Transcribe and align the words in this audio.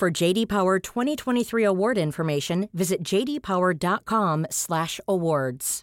For 0.00 0.10
JD 0.10 0.48
Power 0.48 0.78
2023 0.78 1.62
award 1.62 1.98
information, 1.98 2.70
visit 2.72 3.02
jdpower.com/awards. 3.02 5.82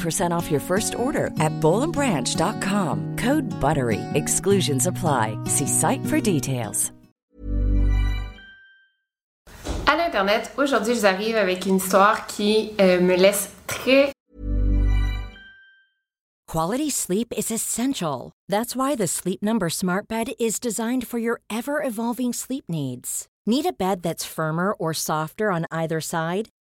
off 0.31 0.49
your 0.49 0.61
first 0.61 0.93
order 0.95 1.27
at 1.41 1.51
bowlandbranch.com. 1.59 3.17
Code 3.17 3.43
BUTTERY. 3.59 3.99
Exclusions 4.13 4.87
apply. 4.87 5.37
See 5.49 5.67
site 5.67 6.05
for 6.05 6.21
details. 6.21 6.93
À 9.85 9.97
l'Internet, 9.97 10.53
aujourd'hui, 10.57 10.93
je 10.93 10.99
vous 10.99 11.05
arrive 11.05 11.35
avec 11.35 11.65
une 11.65 11.75
histoire 11.75 12.25
qui 12.25 12.71
euh, 12.79 13.01
me 13.01 13.17
laisse 13.17 13.51
très 13.67 14.13
Quality 16.51 16.89
sleep 16.89 17.33
is 17.37 17.49
essential. 17.49 18.33
That's 18.49 18.75
why 18.75 18.95
the 18.95 19.07
Sleep 19.07 19.41
Number 19.41 19.69
Smart 19.69 20.09
Bed 20.09 20.33
is 20.37 20.59
designed 20.59 21.07
for 21.07 21.17
your 21.17 21.39
ever 21.49 21.81
evolving 21.81 22.33
sleep 22.33 22.65
needs. 22.67 23.27
Need 23.45 23.65
a 23.65 23.71
bed 23.71 24.01
that's 24.01 24.25
firmer 24.25 24.73
or 24.73 24.93
softer 24.93 25.49
on 25.49 25.65
either 25.71 26.01
side? 26.01 26.49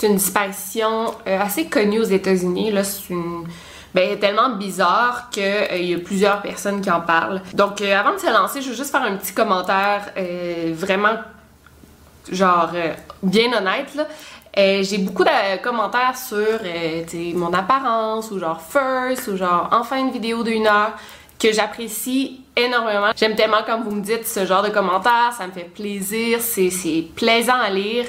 C'est 0.00 0.06
une 0.06 0.16
disparition 0.16 1.14
euh, 1.26 1.38
assez 1.38 1.66
connue 1.66 2.00
aux 2.00 2.04
États-Unis. 2.04 2.70
Là, 2.70 2.84
c'est 2.84 3.10
une 3.10 3.44
ben, 3.94 4.18
tellement 4.18 4.50
bizarre 4.50 5.28
qu'il 5.30 5.42
euh, 5.42 5.76
y 5.76 5.94
a 5.94 5.98
plusieurs 5.98 6.40
personnes 6.40 6.80
qui 6.80 6.90
en 6.90 7.02
parlent. 7.02 7.42
Donc, 7.52 7.82
euh, 7.82 7.98
avant 7.98 8.14
de 8.14 8.18
se 8.18 8.32
lancer, 8.32 8.62
je 8.62 8.70
veux 8.70 8.74
juste 8.74 8.90
faire 8.90 9.02
un 9.02 9.16
petit 9.16 9.34
commentaire 9.34 10.10
vraiment, 10.72 11.16
genre, 12.32 12.70
bien 13.22 13.52
honnête. 13.52 13.90
J'ai 14.56 14.98
beaucoup 14.98 15.24
de 15.24 15.62
commentaires 15.62 16.16
sur 16.16 16.58
mon 17.34 17.52
apparence, 17.52 18.30
ou 18.30 18.38
genre 18.38 18.60
first, 18.60 19.28
ou 19.28 19.36
genre 19.36 19.68
enfin 19.70 19.98
une 19.98 20.12
vidéo 20.12 20.42
d'une 20.42 20.66
heure, 20.66 20.92
que 21.38 21.52
j'apprécie 21.52 22.40
énormément. 22.56 23.10
J'aime 23.16 23.34
tellement 23.34 23.62
quand 23.66 23.82
vous 23.82 23.90
me 23.90 24.02
dites 24.02 24.26
ce 24.26 24.46
genre 24.46 24.62
de 24.62 24.70
commentaires, 24.70 25.34
ça 25.36 25.46
me 25.46 25.52
fait 25.52 25.64
plaisir, 25.64 26.38
c'est 26.40 27.04
plaisant 27.14 27.60
à 27.60 27.68
lire 27.68 28.06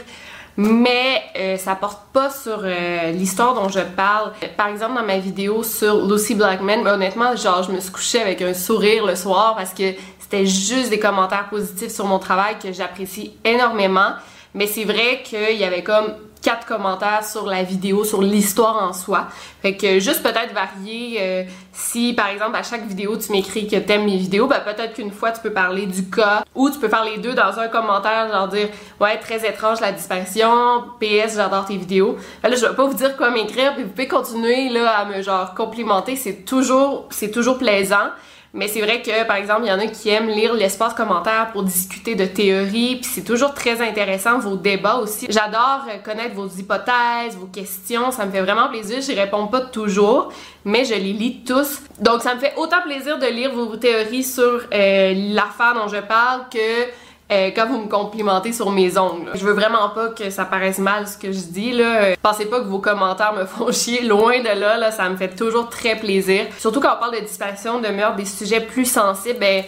mais 0.57 1.22
euh, 1.38 1.57
ça 1.57 1.75
porte 1.75 2.01
pas 2.13 2.29
sur 2.29 2.62
euh, 2.63 3.12
l'histoire 3.12 3.53
dont 3.53 3.69
je 3.69 3.79
parle. 3.79 4.31
Par 4.57 4.67
exemple, 4.67 4.95
dans 4.95 5.06
ma 5.06 5.17
vidéo 5.17 5.63
sur 5.63 6.06
Lucy 6.06 6.35
Blackman, 6.35 6.85
honnêtement, 6.85 7.35
genre, 7.35 7.63
je 7.63 7.72
me 7.72 7.79
suis 7.79 7.91
couchée 7.91 8.22
avec 8.22 8.41
un 8.41 8.53
sourire 8.53 9.06
le 9.06 9.16
soir 9.16 9.56
parce 9.56 9.73
que 9.73 9.94
c'était 10.19 10.45
juste 10.45 10.90
des 10.90 11.00
commentaires 11.00 11.50
positifs 11.50 11.91
sur 11.91 12.06
mon 12.06 12.19
travail 12.19 12.57
que 12.61 12.72
j'apprécie 12.72 13.34
énormément. 13.44 14.11
Mais 14.53 14.67
c'est 14.67 14.84
vrai 14.84 15.22
qu'il 15.23 15.57
y 15.57 15.63
avait 15.63 15.84
comme 15.84 16.13
quatre 16.41 16.66
commentaires 16.66 17.25
sur 17.25 17.46
la 17.46 17.63
vidéo, 17.63 18.03
sur 18.03 18.22
l'histoire 18.22 18.84
en 18.84 18.94
soi. 18.94 19.28
Fait 19.62 19.75
que 19.75 20.00
juste 20.00 20.24
peut-être 20.24 20.53
varier, 20.53 21.18
euh, 21.19 21.44
si 21.72 22.13
par 22.13 22.28
exemple 22.28 22.56
à 22.56 22.63
chaque 22.63 22.85
vidéo 22.88 23.18
tu 23.18 23.31
m'écris 23.31 23.68
que 23.68 23.75
t'aimes 23.75 24.06
mes 24.06 24.18
vidéos, 24.18 24.47
ben 24.47 24.59
peut-être 24.59 24.94
qu'une 24.94 25.12
fois 25.12 25.31
tu 25.31 25.41
peux 25.41 25.53
parler 25.53 25.85
du 25.85 26.09
cas, 26.09 26.44
ou 26.56 26.69
tu 26.69 26.79
peux 26.79 26.90
faire 26.90 27.03
les 27.03 27.18
deux 27.18 27.34
dans 27.34 27.59
un 27.59 27.68
commentaire, 27.68 28.31
genre 28.31 28.47
dire 28.47 28.69
ouais 29.00 29.18
très 29.18 29.47
étrange 29.47 29.79
la 29.81 29.91
disparition, 29.91 30.84
PS 31.00 31.35
j'adore 31.35 31.66
tes 31.66 31.78
vidéos. 31.78 32.18
Ben 32.41 32.50
là 32.50 32.56
je 32.56 32.66
vais 32.66 32.75
pas 32.75 32.85
vous 32.85 32.96
dire 32.96 33.16
quoi 33.18 33.29
m'écrire, 33.29 33.75
puis 33.75 33.84
vous 33.84 33.90
pouvez 33.90 34.08
continuer 34.08 34.69
là 34.69 34.90
à 34.90 35.06
me 35.06 35.22
genre 35.22 35.53
complimenter, 35.53 36.16
c'est 36.16 36.46
toujours 36.46 37.08
c'est 37.12 37.31
toujours 37.31 37.58
plaisant. 37.58 38.09
Mais 38.53 38.67
c'est 38.67 38.81
vrai 38.81 39.01
que, 39.01 39.25
par 39.25 39.38
exemple, 39.38 39.62
il 39.63 39.69
y 39.69 39.72
en 39.72 39.79
a 39.79 39.88
qui 39.88 40.09
aiment 40.09 40.28
lire 40.28 40.53
l'espace 40.53 40.94
commentaire 40.94 41.51
pour 41.53 41.63
discuter 41.63 42.16
de 42.16 42.25
théories, 42.25 42.97
puis 42.97 43.09
c'est 43.09 43.23
toujours 43.23 43.53
très 43.53 43.81
intéressant, 43.81 44.39
vos 44.39 44.57
débats 44.57 44.97
aussi. 44.97 45.28
J'adore 45.29 45.85
euh, 45.89 45.97
connaître 46.03 46.35
vos 46.35 46.47
hypothèses, 46.47 47.38
vos 47.38 47.45
questions, 47.45 48.11
ça 48.11 48.25
me 48.25 48.31
fait 48.31 48.41
vraiment 48.41 48.67
plaisir. 48.67 49.00
J'y 49.00 49.13
réponds 49.13 49.47
pas 49.47 49.61
toujours, 49.61 50.34
mais 50.66 50.84
je 50.84 50.95
les 50.95 51.13
lis 51.13 51.44
tous. 51.45 51.81
Donc 52.00 52.22
ça 52.22 52.35
me 52.35 52.41
fait 52.41 52.53
autant 52.57 52.81
plaisir 52.81 53.17
de 53.19 53.28
lire 53.28 53.53
vos 53.53 53.78
théories 53.78 54.25
sur 54.25 54.61
euh, 54.73 55.13
l'affaire 55.34 55.73
dont 55.73 55.88
je 55.88 56.01
parle 56.01 56.41
que 56.51 56.90
euh, 57.31 57.50
quand 57.56 57.68
vous 57.68 57.80
me 57.80 57.88
complimentez 57.88 58.53
sur 58.53 58.72
mes 58.72 58.97
ongles. 58.97 59.31
Je 59.36 59.46
veux 59.46 59.53
vraiment 59.53 59.90
pas 59.90 60.09
que 60.09 60.30
ça 60.30 60.46
paraisse 60.46 60.80
mal 60.80 61.08
ce 61.08 61.18
que 61.18 61.31
je 61.31 61.40
dis 61.40 61.72
là. 61.72 62.03
Euh, 62.03 62.16
Pensez 62.22 62.46
pas 62.46 62.59
que 62.59 62.66
vos 62.66 62.80
commentaires 62.80 63.34
me 63.34 63.46
font 63.46 63.72
chier, 63.72 64.02
loin 64.03 64.40
de 64.40 64.59
là, 64.59 64.92
ça 64.92 65.09
me 65.09 65.16
fait 65.18 65.36
toujours 65.36 65.70
très 65.70 65.96
plaisir. 65.96 66.46
Surtout 66.58 66.80
quand 66.80 66.94
on 66.96 67.00
parle 67.00 67.16
de 67.16 67.25
disparition, 67.25 67.80
de 67.80 67.88
meurtre, 67.90 68.16
des 68.18 68.25
sujets 68.25 68.62
plus 68.62 68.86
sensibles, 68.86 69.40
ben 69.40 69.64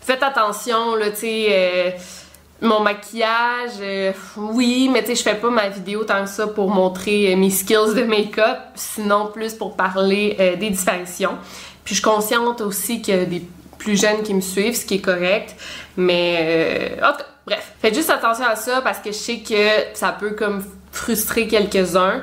faites 0.00 0.22
attention 0.22 0.94
tu 1.00 1.16
sais. 1.16 1.46
euh, 1.50 1.90
mon 2.62 2.80
maquillage, 2.80 3.78
euh, 3.80 4.12
oui, 4.36 4.88
mais 4.90 5.02
tu 5.02 5.08
sais, 5.08 5.14
je 5.16 5.22
fais 5.22 5.34
pas 5.34 5.50
ma 5.50 5.68
vidéo 5.68 6.04
tant 6.04 6.22
que 6.22 6.30
ça 6.30 6.46
pour 6.46 6.70
montrer 6.70 7.32
euh, 7.32 7.36
mes 7.36 7.50
skills 7.50 7.94
de 7.94 8.02
make-up, 8.04 8.58
sinon 8.74 9.26
plus 9.26 9.52
pour 9.54 9.76
parler 9.76 10.36
euh, 10.40 10.56
des 10.56 10.70
disparitions. 10.70 11.32
Puis 11.84 11.94
je 11.94 12.02
consciente 12.02 12.62
aussi 12.62 13.02
qu'il 13.02 13.14
y 13.14 13.18
a 13.18 13.24
des 13.26 13.42
plus 13.78 14.00
jeunes 14.00 14.22
qui 14.22 14.34
me 14.34 14.40
suivent, 14.40 14.74
ce 14.74 14.86
qui 14.86 14.94
est 14.94 15.00
correct, 15.00 15.56
mais 15.96 16.96
euh, 17.00 17.12
bref, 17.46 17.72
faites 17.80 17.94
juste 17.94 18.10
attention 18.10 18.44
à 18.46 18.56
ça 18.56 18.80
parce 18.82 18.98
que 18.98 19.10
je 19.10 19.16
sais 19.16 19.38
que 19.38 19.94
ça 19.94 20.16
peut 20.18 20.30
comme 20.30 20.62
frustrer 20.92 21.46
quelques-uns. 21.46 22.22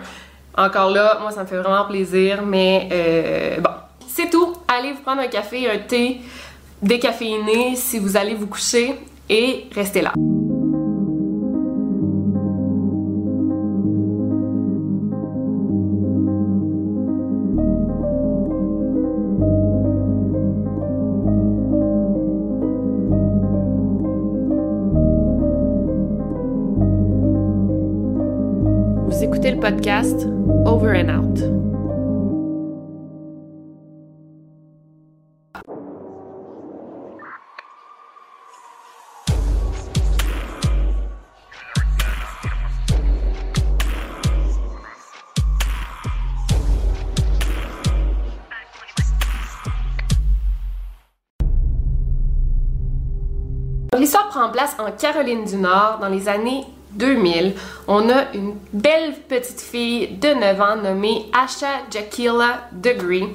Encore 0.55 0.91
là, 0.91 1.17
moi 1.21 1.31
ça 1.31 1.43
me 1.43 1.47
fait 1.47 1.57
vraiment 1.57 1.85
plaisir, 1.85 2.43
mais 2.43 2.89
euh, 2.91 3.59
bon, 3.59 3.71
c'est 4.07 4.29
tout. 4.29 4.53
Allez 4.67 4.91
vous 4.91 5.01
prendre 5.01 5.21
un 5.21 5.27
café, 5.27 5.69
un 5.69 5.79
thé 5.79 6.21
décaféiné 6.81 7.75
si 7.75 7.99
vous 7.99 8.17
allez 8.17 8.35
vous 8.35 8.47
coucher 8.47 8.99
et 9.29 9.65
restez 9.73 10.01
là. 10.01 10.13
Podcast 29.63 30.25
Over 30.65 30.93
and 30.93 31.07
Out. 31.07 31.39
L'histoire 53.97 54.27
prend 54.27 54.49
place 54.49 54.75
en 54.77 54.91
Caroline 54.91 55.45
du 55.45 55.55
Nord 55.55 55.99
dans 56.01 56.09
les 56.09 56.27
années 56.27 56.65
2000. 56.95 57.53
On 57.87 58.09
a 58.09 58.31
une 58.33 58.55
belle 58.71 59.13
petite 59.27 59.61
fille 59.61 60.07
de 60.09 60.29
9 60.29 60.61
ans 60.61 60.75
nommée 60.75 61.25
Asha 61.33 61.81
Jakila 61.91 62.67
Degree 62.71 63.27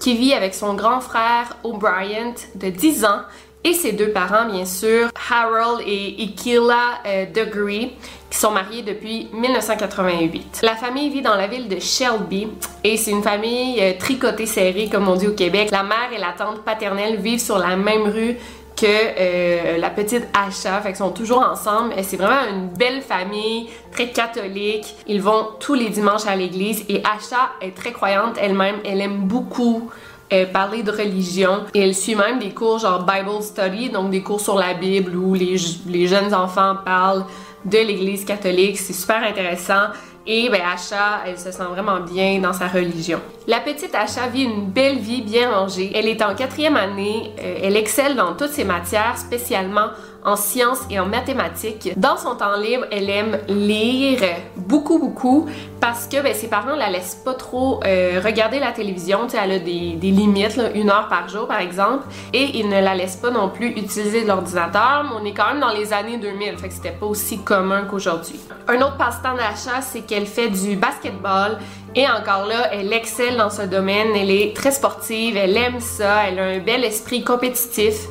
qui 0.00 0.16
vit 0.16 0.32
avec 0.32 0.54
son 0.54 0.74
grand 0.74 1.00
frère 1.00 1.56
O'Brien 1.62 2.34
de 2.54 2.70
10 2.70 3.04
ans 3.04 3.20
et 3.62 3.74
ses 3.74 3.92
deux 3.92 4.08
parents, 4.08 4.46
bien 4.50 4.64
sûr, 4.64 5.10
Harold 5.30 5.82
et 5.86 6.22
Ikila 6.22 7.00
euh, 7.06 7.26
Degree, 7.26 7.92
qui 8.30 8.38
sont 8.38 8.52
mariés 8.52 8.80
depuis 8.80 9.28
1988. 9.34 10.60
La 10.62 10.76
famille 10.76 11.10
vit 11.10 11.20
dans 11.20 11.34
la 11.34 11.46
ville 11.46 11.68
de 11.68 11.78
Shelby 11.78 12.48
et 12.82 12.96
c'est 12.96 13.10
une 13.10 13.22
famille 13.22 13.78
euh, 13.82 13.92
tricotée 13.98 14.46
serrée, 14.46 14.88
comme 14.90 15.08
on 15.08 15.16
dit 15.16 15.28
au 15.28 15.34
Québec. 15.34 15.70
La 15.72 15.82
mère 15.82 16.10
et 16.14 16.18
la 16.18 16.32
tante 16.32 16.62
paternelle 16.64 17.16
vivent 17.16 17.40
sur 17.40 17.58
la 17.58 17.76
même 17.76 18.04
rue 18.04 18.38
que 18.80 18.86
euh, 18.86 19.78
la 19.78 19.90
petite 19.90 20.26
Asha, 20.32 20.80
fait 20.80 20.88
qu'ils 20.88 20.96
sont 20.96 21.10
toujours 21.10 21.42
ensemble. 21.42 21.92
C'est 22.02 22.16
vraiment 22.16 22.48
une 22.50 22.68
belle 22.68 23.02
famille, 23.02 23.68
très 23.92 24.08
catholique. 24.08 24.94
Ils 25.06 25.20
vont 25.20 25.48
tous 25.58 25.74
les 25.74 25.90
dimanches 25.90 26.26
à 26.26 26.34
l'église 26.34 26.84
et 26.88 27.02
Asha 27.04 27.50
est 27.60 27.76
très 27.76 27.92
croyante 27.92 28.36
elle-même. 28.40 28.76
Elle 28.84 29.00
aime 29.02 29.18
beaucoup 29.18 29.90
euh, 30.32 30.46
parler 30.46 30.82
de 30.82 30.90
religion 30.90 31.64
et 31.74 31.80
elle 31.80 31.94
suit 31.94 32.14
même 32.14 32.38
des 32.38 32.50
cours 32.50 32.78
genre 32.78 33.04
Bible 33.04 33.42
Study, 33.42 33.90
donc 33.90 34.10
des 34.10 34.22
cours 34.22 34.40
sur 34.40 34.56
la 34.56 34.72
Bible 34.74 35.14
où 35.14 35.34
les 35.34 36.06
jeunes 36.06 36.32
enfants 36.32 36.76
parlent 36.84 37.24
de 37.64 37.78
l'Église 37.78 38.24
catholique. 38.24 38.78
C'est 38.78 38.92
super 38.92 39.22
intéressant. 39.22 39.88
Et 40.26 40.48
ben, 40.50 40.60
Asha, 40.60 41.22
elle 41.26 41.38
se 41.38 41.50
sent 41.50 41.64
vraiment 41.70 42.00
bien 42.00 42.40
dans 42.40 42.52
sa 42.52 42.68
religion. 42.68 43.20
La 43.46 43.60
petite 43.60 43.94
Asha 43.94 44.26
vit 44.28 44.44
une 44.44 44.66
belle 44.66 44.98
vie 44.98 45.22
bien 45.22 45.50
rangée. 45.50 45.90
Elle 45.94 46.08
est 46.08 46.22
en 46.22 46.34
quatrième 46.34 46.76
année. 46.76 47.32
Euh, 47.40 47.60
elle 47.62 47.76
excelle 47.76 48.16
dans 48.16 48.34
toutes 48.34 48.50
ses 48.50 48.64
matières, 48.64 49.16
spécialement 49.16 49.88
en 50.24 50.36
sciences 50.36 50.80
et 50.90 50.98
en 50.98 51.06
mathématiques. 51.06 51.92
Dans 51.96 52.16
son 52.16 52.34
temps 52.34 52.56
libre, 52.56 52.84
elle 52.90 53.08
aime 53.08 53.38
lire 53.48 54.20
beaucoup, 54.56 54.98
beaucoup 54.98 55.46
parce 55.80 56.06
que 56.06 56.22
ben, 56.22 56.34
ses 56.34 56.48
parents 56.48 56.76
la 56.76 56.90
laissent 56.90 57.20
pas 57.24 57.34
trop 57.34 57.80
euh, 57.84 58.20
regarder 58.24 58.58
la 58.58 58.72
télévision. 58.72 59.26
Elle 59.32 59.52
a 59.52 59.58
des, 59.58 59.92
des 59.92 60.10
limites, 60.10 60.60
une 60.74 60.90
heure 60.90 61.08
par 61.08 61.28
jour 61.28 61.46
par 61.46 61.60
exemple, 61.60 62.06
et 62.32 62.58
ils 62.58 62.68
ne 62.68 62.80
la 62.80 62.94
laissent 62.94 63.16
pas 63.16 63.30
non 63.30 63.48
plus 63.48 63.68
utiliser 63.68 64.24
l'ordinateur. 64.24 65.04
On 65.18 65.24
est 65.24 65.32
quand 65.32 65.48
même 65.48 65.60
dans 65.60 65.72
les 65.72 65.92
années 65.92 66.18
2000, 66.18 66.58
fait 66.58 66.68
que 66.68 66.74
c'était 66.74 66.90
pas 66.90 67.06
aussi 67.06 67.38
commun 67.38 67.84
qu'aujourd'hui. 67.88 68.40
Un 68.68 68.76
autre 68.82 68.96
passe-temps 68.96 69.34
d'achat, 69.34 69.80
c'est 69.80 70.02
qu'elle 70.02 70.26
fait 70.26 70.48
du 70.48 70.76
basketball. 70.76 71.58
Et 71.96 72.06
encore 72.06 72.46
là, 72.46 72.72
elle 72.72 72.92
excelle 72.92 73.36
dans 73.36 73.50
ce 73.50 73.62
domaine, 73.62 74.14
elle 74.14 74.30
est 74.30 74.54
très 74.54 74.70
sportive, 74.70 75.36
elle 75.36 75.56
aime 75.56 75.80
ça, 75.80 76.28
elle 76.28 76.38
a 76.38 76.44
un 76.44 76.58
bel 76.60 76.84
esprit 76.84 77.24
compétitif 77.24 78.06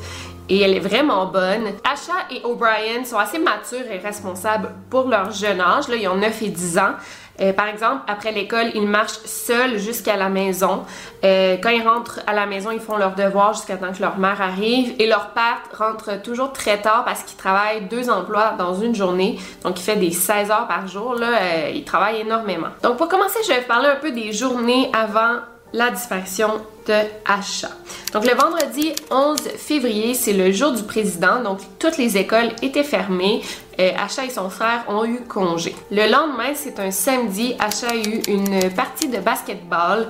et 0.50 0.60
elle 0.60 0.74
est 0.74 0.80
vraiment 0.80 1.26
bonne. 1.26 1.64
Asha 1.84 2.12
et 2.30 2.44
O'Brien 2.44 3.04
sont 3.04 3.18
assez 3.18 3.38
matures 3.38 3.90
et 3.90 3.98
responsables 3.98 4.70
pour 4.90 5.08
leur 5.08 5.30
jeune 5.30 5.60
âge. 5.60 5.88
Là, 5.88 5.94
ils 5.94 6.08
ont 6.08 6.16
9 6.16 6.42
et 6.42 6.48
10 6.48 6.78
ans. 6.78 6.94
Euh, 7.40 7.52
par 7.52 7.68
exemple, 7.68 8.02
après 8.08 8.32
l'école, 8.32 8.66
ils 8.74 8.86
marchent 8.86 9.20
seuls 9.24 9.78
jusqu'à 9.78 10.16
la 10.16 10.28
maison. 10.28 10.82
Euh, 11.24 11.56
quand 11.62 11.70
ils 11.70 11.86
rentrent 11.86 12.20
à 12.26 12.34
la 12.34 12.46
maison, 12.46 12.72
ils 12.72 12.80
font 12.80 12.96
leurs 12.96 13.14
devoirs 13.14 13.54
jusqu'à 13.54 13.76
temps 13.76 13.92
que 13.92 14.02
leur 14.02 14.18
mère 14.18 14.42
arrive. 14.42 14.94
Et 14.98 15.06
leur 15.06 15.30
père 15.30 15.62
rentre 15.78 16.20
toujours 16.20 16.52
très 16.52 16.82
tard 16.82 17.04
parce 17.04 17.22
qu'il 17.22 17.38
travaille 17.38 17.82
deux 17.82 18.10
emplois 18.10 18.54
dans 18.58 18.74
une 18.74 18.94
journée. 18.94 19.38
Donc, 19.62 19.78
il 19.78 19.82
fait 19.84 19.96
des 19.96 20.10
16 20.10 20.50
heures 20.50 20.66
par 20.66 20.88
jour. 20.88 21.14
Là, 21.14 21.28
euh, 21.40 21.70
il 21.72 21.84
travaille 21.84 22.20
énormément. 22.20 22.68
Donc, 22.82 22.96
pour 22.96 23.08
commencer, 23.08 23.38
je 23.44 23.52
vais 23.52 23.60
vous 23.60 23.68
parler 23.68 23.88
un 23.88 23.96
peu 23.96 24.10
des 24.10 24.32
journées 24.32 24.90
avant 24.92 25.36
la 25.72 25.90
disparition 25.90 26.60
de 26.86 26.94
Asha. 27.24 27.68
Donc 28.12 28.24
le 28.24 28.34
vendredi 28.34 28.92
11 29.10 29.38
février, 29.56 30.14
c'est 30.14 30.32
le 30.32 30.50
jour 30.52 30.72
du 30.72 30.82
président, 30.82 31.42
donc 31.42 31.60
toutes 31.78 31.96
les 31.96 32.16
écoles 32.16 32.50
étaient 32.62 32.84
fermées. 32.84 33.42
Euh, 33.78 33.92
et 34.26 34.30
son 34.30 34.50
frère 34.50 34.84
ont 34.88 35.04
eu 35.04 35.20
congé. 35.20 35.74
Le 35.90 36.10
lendemain, 36.10 36.52
c'est 36.54 36.78
un 36.80 36.90
samedi, 36.90 37.54
Asha 37.58 37.88
a 37.92 37.96
eu 37.96 38.20
une 38.28 38.70
partie 38.74 39.08
de 39.08 39.18
basketball. 39.18 40.06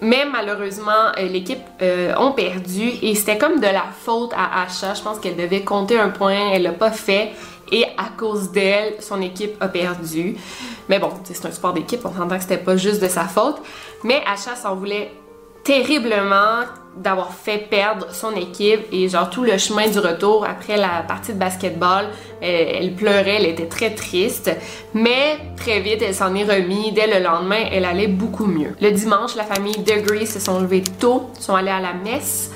Mais 0.00 0.24
malheureusement, 0.30 1.12
euh, 1.18 1.22
l'équipe 1.22 1.58
euh, 1.82 2.14
ont 2.18 2.32
perdu 2.32 2.92
et 3.02 3.14
c'était 3.16 3.38
comme 3.38 3.58
de 3.58 3.66
la 3.66 3.86
faute 3.98 4.32
à 4.32 4.62
Asha. 4.62 4.94
Je 4.94 5.02
pense 5.02 5.18
qu'elle 5.18 5.36
devait 5.36 5.62
compter 5.62 5.98
un 5.98 6.10
point, 6.10 6.52
elle 6.52 6.62
l'a 6.62 6.72
pas 6.72 6.92
fait 6.92 7.32
et 7.72 7.84
à 7.96 8.10
cause 8.16 8.50
d'elle, 8.50 8.94
son 9.00 9.20
équipe 9.20 9.56
a 9.60 9.68
perdu. 9.68 10.36
Mais 10.88 10.98
bon, 10.98 11.10
c'est 11.24 11.46
un 11.46 11.50
sport 11.50 11.72
d'équipe, 11.72 12.00
on 12.04 12.12
s'entend 12.12 12.36
que 12.36 12.42
c'était 12.42 12.58
pas 12.58 12.76
juste 12.76 13.02
de 13.02 13.08
sa 13.08 13.24
faute. 13.24 13.56
Mais 14.04 14.22
Asha 14.26 14.56
s'en 14.56 14.74
voulait 14.74 15.10
terriblement 15.64 16.64
d'avoir 16.96 17.32
fait 17.32 17.58
perdre 17.58 18.06
son 18.12 18.32
équipe 18.32 18.86
et 18.90 19.08
genre 19.08 19.30
tout 19.30 19.44
le 19.44 19.58
chemin 19.58 19.86
du 19.86 19.98
retour 19.98 20.44
après 20.44 20.76
la 20.76 21.04
partie 21.06 21.32
de 21.32 21.38
basketball, 21.38 22.06
elle, 22.40 22.94
pleurait, 22.94 23.36
elle 23.36 23.46
était 23.46 23.66
très 23.66 23.94
triste, 23.94 24.50
mais 24.94 25.38
très 25.56 25.80
vite 25.80 26.02
elle 26.02 26.14
s'en 26.14 26.34
est 26.34 26.44
remise. 26.44 26.94
Dès 26.94 27.06
le 27.06 27.22
lendemain, 27.22 27.64
elle 27.70 27.84
allait 27.84 28.08
beaucoup 28.08 28.46
mieux. 28.46 28.74
Le 28.80 28.90
dimanche, 28.90 29.36
la 29.36 29.44
famille 29.44 29.76
Degree 29.78 30.26
se 30.26 30.40
sont 30.40 30.60
levés 30.60 30.82
tôt, 30.98 31.28
sont 31.38 31.54
allés 31.54 31.70
à 31.70 31.80
la 31.80 31.92
messe. 31.92 32.50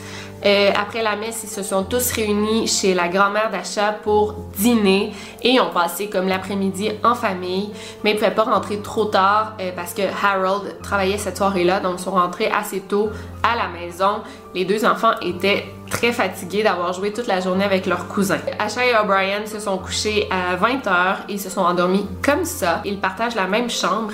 Euh, 0.44 0.70
après 0.74 1.02
la 1.02 1.16
messe, 1.16 1.42
ils 1.44 1.48
se 1.48 1.62
sont 1.62 1.84
tous 1.84 2.10
réunis 2.12 2.66
chez 2.66 2.94
la 2.94 3.08
grand-mère 3.08 3.50
d'Acha 3.50 3.92
pour 4.02 4.34
dîner 4.58 5.12
et 5.42 5.60
ont 5.60 5.70
passé 5.70 6.08
comme 6.08 6.26
l'après-midi 6.26 6.90
en 7.04 7.14
famille, 7.14 7.70
mais 8.02 8.10
ils 8.10 8.14
ne 8.14 8.18
pouvaient 8.18 8.34
pas 8.34 8.44
rentrer 8.44 8.78
trop 8.78 9.04
tard 9.04 9.54
euh, 9.60 9.70
parce 9.74 9.94
que 9.94 10.02
Harold 10.02 10.80
travaillait 10.82 11.18
cette 11.18 11.36
soirée-là, 11.36 11.80
donc 11.80 11.94
ils 11.98 12.02
sont 12.02 12.10
rentrés 12.12 12.50
assez 12.50 12.80
tôt 12.80 13.10
à 13.42 13.56
la 13.56 13.68
maison. 13.68 14.22
Les 14.54 14.64
deux 14.64 14.84
enfants 14.84 15.12
étaient 15.22 15.64
très 15.90 16.12
fatigués 16.12 16.62
d'avoir 16.62 16.92
joué 16.92 17.12
toute 17.12 17.26
la 17.26 17.40
journée 17.40 17.64
avec 17.64 17.86
leurs 17.86 18.08
cousins. 18.08 18.38
Asha 18.58 18.84
et 18.84 18.94
O'Brien 18.94 19.46
se 19.46 19.60
sont 19.60 19.78
couchés 19.78 20.28
à 20.30 20.56
20h 20.56 21.16
et 21.28 21.38
se 21.38 21.50
sont 21.50 21.60
endormis 21.60 22.06
comme 22.22 22.44
ça. 22.44 22.80
Ils 22.84 22.98
partagent 22.98 23.34
la 23.34 23.46
même 23.46 23.70
chambre. 23.70 24.12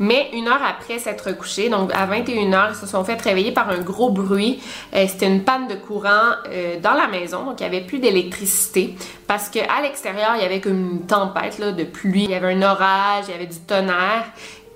Mais 0.00 0.30
une 0.32 0.48
heure 0.48 0.62
après 0.66 0.98
s'être 0.98 1.30
couchés, 1.32 1.68
donc 1.68 1.92
à 1.94 2.06
21h, 2.06 2.70
ils 2.70 2.74
se 2.74 2.86
sont 2.86 3.04
fait 3.04 3.20
réveiller 3.20 3.52
par 3.52 3.68
un 3.68 3.80
gros 3.80 4.10
bruit. 4.10 4.62
Euh, 4.94 5.04
c'était 5.06 5.26
une 5.26 5.44
panne 5.44 5.68
de 5.68 5.74
courant 5.74 6.32
euh, 6.48 6.80
dans 6.80 6.94
la 6.94 7.06
maison, 7.06 7.44
donc 7.44 7.60
il 7.60 7.68
n'y 7.68 7.76
avait 7.76 7.86
plus 7.86 7.98
d'électricité 7.98 8.96
parce 9.26 9.50
qu'à 9.50 9.82
l'extérieur, 9.82 10.32
il 10.36 10.42
y 10.42 10.44
avait 10.44 10.58
une 10.58 11.02
tempête 11.06 11.60
de 11.60 11.84
pluie, 11.84 12.24
il 12.24 12.30
y 12.30 12.34
avait 12.34 12.54
un 12.54 12.62
orage, 12.62 13.24
il 13.28 13.32
y 13.32 13.34
avait 13.34 13.46
du 13.46 13.58
tonnerre 13.60 14.24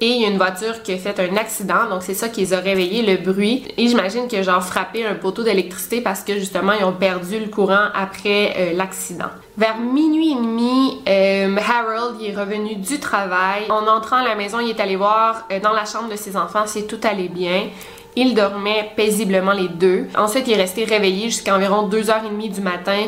et 0.00 0.08
il 0.08 0.22
y 0.22 0.24
a 0.24 0.28
une 0.28 0.38
voiture 0.38 0.82
qui 0.82 0.92
a 0.92 0.98
fait 0.98 1.18
un 1.20 1.36
accident, 1.36 1.88
donc 1.88 2.02
c'est 2.02 2.14
ça 2.14 2.28
qui 2.28 2.40
les 2.40 2.52
a 2.52 2.58
réveillés, 2.58 3.02
le 3.02 3.16
bruit. 3.16 3.64
Et 3.76 3.86
j'imagine 3.86 4.26
que 4.26 4.42
genre 4.42 4.62
frappé 4.62 5.06
un 5.06 5.14
poteau 5.14 5.44
d'électricité 5.44 6.00
parce 6.00 6.22
que 6.22 6.34
justement 6.34 6.72
ils 6.72 6.84
ont 6.84 6.92
perdu 6.92 7.38
le 7.38 7.46
courant 7.46 7.86
après 7.94 8.54
euh, 8.56 8.72
l'accident. 8.74 9.30
Vers 9.56 9.78
minuit 9.78 10.32
et 10.32 10.34
demi, 10.34 11.00
euh, 11.08 11.56
Harold 11.56 12.20
est 12.20 12.34
revenu 12.34 12.74
du 12.74 12.98
travail. 12.98 13.62
En 13.70 13.86
entrant 13.86 14.16
à 14.16 14.24
la 14.24 14.34
maison, 14.34 14.58
il 14.58 14.70
est 14.70 14.80
allé 14.80 14.96
voir 14.96 15.46
euh, 15.52 15.60
dans 15.60 15.72
la 15.72 15.84
chambre 15.84 16.10
de 16.10 16.16
ses 16.16 16.36
enfants 16.36 16.66
si 16.66 16.88
tout 16.88 17.00
allait 17.04 17.28
bien. 17.28 17.68
Il 18.16 18.34
dormait 18.34 18.92
paisiblement 18.96 19.52
les 19.52 19.68
deux. 19.68 20.06
Ensuite, 20.16 20.46
il 20.48 20.54
est 20.54 20.62
resté 20.62 20.84
réveillé 20.84 21.30
jusqu'à 21.30 21.54
environ 21.54 21.88
2h30 21.88 22.52
du 22.52 22.60
matin 22.60 23.06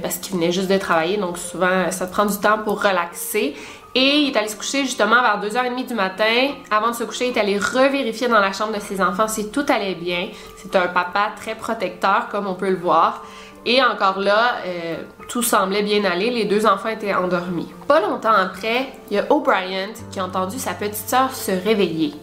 parce 0.00 0.16
qu'il 0.16 0.34
venait 0.34 0.50
juste 0.50 0.70
de 0.70 0.78
travailler. 0.78 1.18
Donc 1.18 1.36
souvent, 1.36 1.90
ça 1.90 2.06
prend 2.06 2.24
du 2.24 2.38
temps 2.38 2.56
pour 2.64 2.82
relaxer. 2.82 3.54
Et 3.94 4.18
il 4.20 4.32
est 4.32 4.36
allé 4.36 4.48
se 4.48 4.56
coucher 4.56 4.84
justement 4.84 5.20
vers 5.20 5.40
2h30 5.42 5.86
du 5.86 5.94
matin. 5.94 6.54
Avant 6.70 6.90
de 6.90 6.94
se 6.94 7.02
coucher, 7.02 7.28
il 7.28 7.36
est 7.36 7.40
allé 7.40 7.58
revérifier 7.58 8.28
dans 8.28 8.38
la 8.38 8.52
chambre 8.52 8.72
de 8.74 8.80
ses 8.80 9.00
enfants 9.00 9.26
si 9.26 9.50
tout 9.50 9.66
allait 9.68 9.96
bien. 9.96 10.28
C'est 10.56 10.74
un 10.76 10.86
papa 10.86 11.32
très 11.36 11.56
protecteur, 11.56 12.28
comme 12.30 12.46
on 12.46 12.54
peut 12.54 12.70
le 12.70 12.76
voir. 12.76 13.24
Et 13.66 13.82
encore 13.82 14.20
là, 14.20 14.58
euh, 14.64 14.96
tout 15.28 15.42
semblait 15.42 15.82
bien 15.82 16.04
aller. 16.04 16.30
Les 16.30 16.44
deux 16.44 16.66
enfants 16.66 16.88
étaient 16.88 17.12
endormis. 17.14 17.68
Pas 17.88 18.00
longtemps 18.00 18.32
après, 18.32 18.92
il 19.10 19.16
y 19.16 19.18
a 19.18 19.30
O'Brien 19.30 19.88
qui 20.10 20.20
a 20.20 20.24
entendu 20.24 20.58
sa 20.58 20.72
petite 20.72 21.08
sœur 21.08 21.34
se 21.34 21.50
réveiller. 21.50 22.14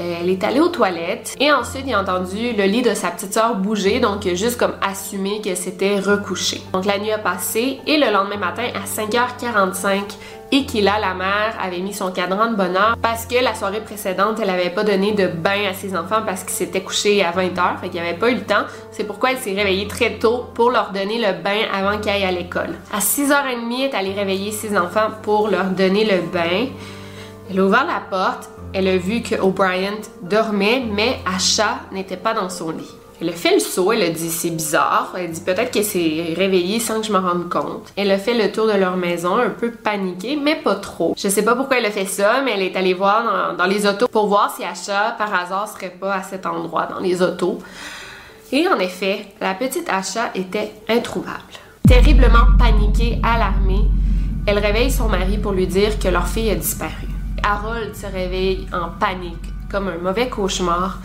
Euh, 0.00 0.16
elle 0.20 0.30
est 0.30 0.42
allée 0.42 0.60
aux 0.60 0.68
toilettes 0.68 1.36
et 1.38 1.52
ensuite 1.52 1.84
il 1.86 1.94
a 1.94 2.00
entendu 2.00 2.52
le 2.52 2.64
lit 2.64 2.82
de 2.82 2.94
sa 2.94 3.08
petite 3.10 3.32
sœur 3.32 3.54
bouger, 3.56 4.00
donc 4.00 4.26
juste 4.34 4.58
comme 4.58 4.74
assumé 4.82 5.40
qu'elle 5.40 5.56
s'était 5.56 6.00
recouchée. 6.00 6.62
Donc 6.72 6.84
la 6.84 6.98
nuit 6.98 7.12
a 7.12 7.18
passé 7.18 7.80
et 7.86 7.96
le 7.96 8.12
lendemain 8.12 8.38
matin 8.38 8.64
à 8.74 8.86
5h45, 8.86 10.02
et 10.54 10.66
qu'il 10.66 10.84
la 10.84 11.14
mère 11.14 11.56
avait 11.60 11.80
mis 11.80 11.92
son 11.92 12.12
cadran 12.12 12.50
de 12.50 12.56
bonheur 12.56 12.96
parce 13.02 13.26
que 13.26 13.42
la 13.42 13.54
soirée 13.54 13.80
précédente, 13.80 14.38
elle 14.40 14.50
avait 14.50 14.70
pas 14.70 14.84
donné 14.84 15.12
de 15.12 15.26
bain 15.26 15.68
à 15.68 15.74
ses 15.74 15.96
enfants 15.96 16.22
parce 16.24 16.44
qu'ils 16.44 16.52
s'étaient 16.52 16.82
couchés 16.82 17.24
à 17.24 17.32
20h, 17.32 17.80
fait 17.80 17.88
qu'il 17.88 18.00
avait 18.00 18.14
pas 18.14 18.30
eu 18.30 18.36
le 18.36 18.42
temps. 18.42 18.64
C'est 18.92 19.04
pourquoi 19.04 19.32
elle 19.32 19.38
s'est 19.38 19.54
réveillée 19.54 19.88
très 19.88 20.18
tôt 20.18 20.46
pour 20.54 20.70
leur 20.70 20.92
donner 20.92 21.18
le 21.18 21.42
bain 21.42 21.62
avant 21.72 21.98
qu'ils 21.98 22.12
aillent 22.12 22.24
à 22.24 22.30
l'école. 22.30 22.74
À 22.92 23.00
6h30, 23.00 23.72
elle 23.72 23.80
est 23.80 23.94
allée 23.94 24.12
réveiller 24.12 24.52
ses 24.52 24.78
enfants 24.78 25.08
pour 25.22 25.48
leur 25.48 25.66
donner 25.66 26.04
le 26.04 26.20
bain. 26.20 26.68
Elle 27.50 27.58
a 27.58 27.64
ouvert 27.64 27.86
la 27.86 28.00
porte, 28.08 28.48
elle 28.74 28.88
a 28.88 28.96
vu 28.96 29.22
que 29.22 29.36
O'Brien 29.36 29.94
dormait, 30.20 30.82
mais 30.92 31.20
Asha 31.24 31.80
n'était 31.92 32.16
pas 32.16 32.34
dans 32.34 32.50
son 32.50 32.72
lit. 32.72 32.90
Elle 33.20 33.28
a 33.28 33.32
fait 33.32 33.54
le 33.54 33.60
saut, 33.60 33.92
elle 33.92 34.02
a 34.02 34.10
dit 34.10 34.28
c'est 34.28 34.50
bizarre. 34.50 35.14
Elle 35.16 35.30
dit 35.30 35.40
peut-être 35.40 35.70
qu'elle 35.70 35.84
s'est 35.84 36.34
réveillée 36.36 36.80
sans 36.80 37.00
que 37.00 37.06
je 37.06 37.12
me 37.12 37.18
rende 37.18 37.48
compte. 37.48 37.92
Elle 37.96 38.10
a 38.10 38.18
fait 38.18 38.34
le 38.34 38.50
tour 38.50 38.66
de 38.66 38.72
leur 38.72 38.96
maison, 38.96 39.36
un 39.36 39.50
peu 39.50 39.70
paniquée, 39.70 40.36
mais 40.36 40.56
pas 40.56 40.74
trop. 40.74 41.14
Je 41.16 41.28
sais 41.28 41.44
pas 41.44 41.54
pourquoi 41.54 41.78
elle 41.78 41.86
a 41.86 41.92
fait 41.92 42.06
ça, 42.06 42.42
mais 42.44 42.50
elle 42.54 42.62
est 42.62 42.76
allée 42.76 42.94
voir 42.94 43.54
dans, 43.56 43.66
les 43.66 43.86
autos 43.86 44.08
pour 44.08 44.26
voir 44.26 44.52
si 44.54 44.64
Asha, 44.64 45.14
par 45.16 45.32
hasard, 45.32 45.68
serait 45.68 45.94
pas 45.98 46.14
à 46.14 46.22
cet 46.24 46.44
endroit 46.44 46.86
dans 46.86 46.98
les 46.98 47.22
autos. 47.22 47.60
Et 48.50 48.66
en 48.66 48.78
effet, 48.80 49.26
la 49.40 49.54
petite 49.54 49.88
Asha 49.88 50.30
était 50.34 50.72
introuvable. 50.88 51.38
Terriblement 51.86 52.56
paniquée, 52.58 53.20
alarmée, 53.22 53.88
elle 54.46 54.58
réveille 54.58 54.90
son 54.90 55.08
mari 55.08 55.38
pour 55.38 55.52
lui 55.52 55.68
dire 55.68 55.98
que 56.00 56.08
leur 56.08 56.26
fille 56.26 56.50
a 56.50 56.56
disparu. 56.56 57.13
Harold 57.46 57.94
se 57.94 58.06
réveille 58.06 58.66
en 58.72 58.88
panique, 58.98 59.52
comme 59.70 59.88
un 59.88 59.98
mauvais 59.98 60.30
cauchemar, 60.30 60.98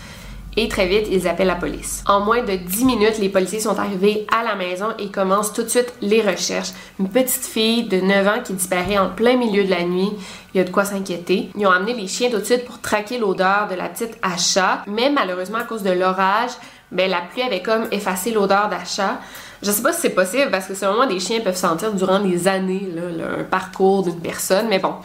et 0.55 0.67
très 0.67 0.87
vite, 0.87 1.07
ils 1.11 1.27
appellent 1.27 1.47
la 1.47 1.55
police. 1.55 2.03
En 2.07 2.21
moins 2.21 2.43
de 2.43 2.55
10 2.55 2.85
minutes, 2.85 3.17
les 3.19 3.29
policiers 3.29 3.59
sont 3.59 3.77
arrivés 3.77 4.25
à 4.33 4.43
la 4.43 4.55
maison 4.55 4.87
et 4.97 5.09
commencent 5.09 5.53
tout 5.53 5.63
de 5.63 5.67
suite 5.67 5.93
les 6.01 6.21
recherches. 6.21 6.71
Une 6.99 7.09
petite 7.09 7.45
fille 7.45 7.83
de 7.83 8.01
9 8.01 8.27
ans 8.27 8.41
qui 8.43 8.53
disparaît 8.53 8.97
en 8.97 9.09
plein 9.09 9.37
milieu 9.37 9.63
de 9.63 9.69
la 9.69 9.83
nuit. 9.83 10.11
Il 10.53 10.57
y 10.57 10.61
a 10.61 10.63
de 10.63 10.69
quoi 10.69 10.85
s'inquiéter. 10.85 11.49
Ils 11.55 11.67
ont 11.67 11.71
amené 11.71 11.93
les 11.93 12.07
chiens 12.07 12.29
tout 12.29 12.39
de 12.39 12.43
suite 12.43 12.65
pour 12.65 12.81
traquer 12.81 13.19
l'odeur 13.19 13.67
de 13.69 13.75
la 13.75 13.89
petite 13.89 14.17
Asha, 14.21 14.83
mais 14.87 15.09
malheureusement, 15.09 15.59
à 15.59 15.63
cause 15.63 15.83
de 15.83 15.91
l'orage, 15.91 16.51
ben, 16.91 17.09
la 17.09 17.21
pluie 17.21 17.43
avait 17.43 17.61
comme 17.61 17.85
effacé 17.91 18.31
l'odeur 18.31 18.69
d'Asha. 18.69 19.19
Je 19.61 19.71
sais 19.71 19.83
pas 19.83 19.93
si 19.93 20.01
c'est 20.01 20.09
possible 20.09 20.49
parce 20.49 20.65
que 20.65 20.73
selon 20.73 21.05
des 21.05 21.19
chiens 21.19 21.41
peuvent 21.41 21.55
sentir 21.55 21.93
durant 21.93 22.19
des 22.19 22.47
années 22.47 22.89
un 22.97 23.43
parcours 23.43 24.03
d'une 24.03 24.19
personne, 24.19 24.67
mais 24.67 24.79
bon, 24.79 24.95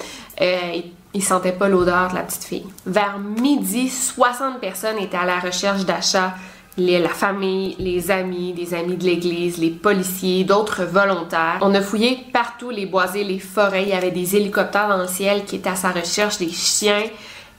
euh, 0.40 0.80
ils 1.14 1.22
sentaient 1.22 1.52
pas 1.52 1.68
l'odeur 1.68 2.10
de 2.10 2.16
la 2.16 2.22
petite 2.22 2.44
fille. 2.44 2.66
Vers 2.86 3.18
midi, 3.18 3.88
60 3.88 4.60
personnes 4.60 4.98
étaient 4.98 5.16
à 5.16 5.24
la 5.24 5.38
recherche 5.38 5.84
d'Asha. 5.84 6.34
la 6.76 7.08
famille, 7.08 7.76
les 7.78 8.10
amis, 8.10 8.52
des 8.52 8.74
amis 8.74 8.96
de 8.96 9.04
l'église, 9.04 9.58
les 9.58 9.70
policiers, 9.70 10.42
d'autres 10.42 10.84
volontaires. 10.84 11.58
On 11.60 11.72
a 11.74 11.80
fouillé 11.80 12.18
partout 12.32 12.70
les 12.70 12.86
boisés, 12.86 13.22
les 13.22 13.38
forêts. 13.38 13.84
Il 13.84 13.90
y 13.90 13.92
avait 13.92 14.10
des 14.10 14.34
hélicoptères 14.34 14.88
dans 14.88 14.96
le 14.96 15.06
ciel 15.06 15.44
qui 15.44 15.56
étaient 15.56 15.70
à 15.70 15.76
sa 15.76 15.92
recherche, 15.92 16.38
des 16.38 16.50
chiens. 16.50 17.04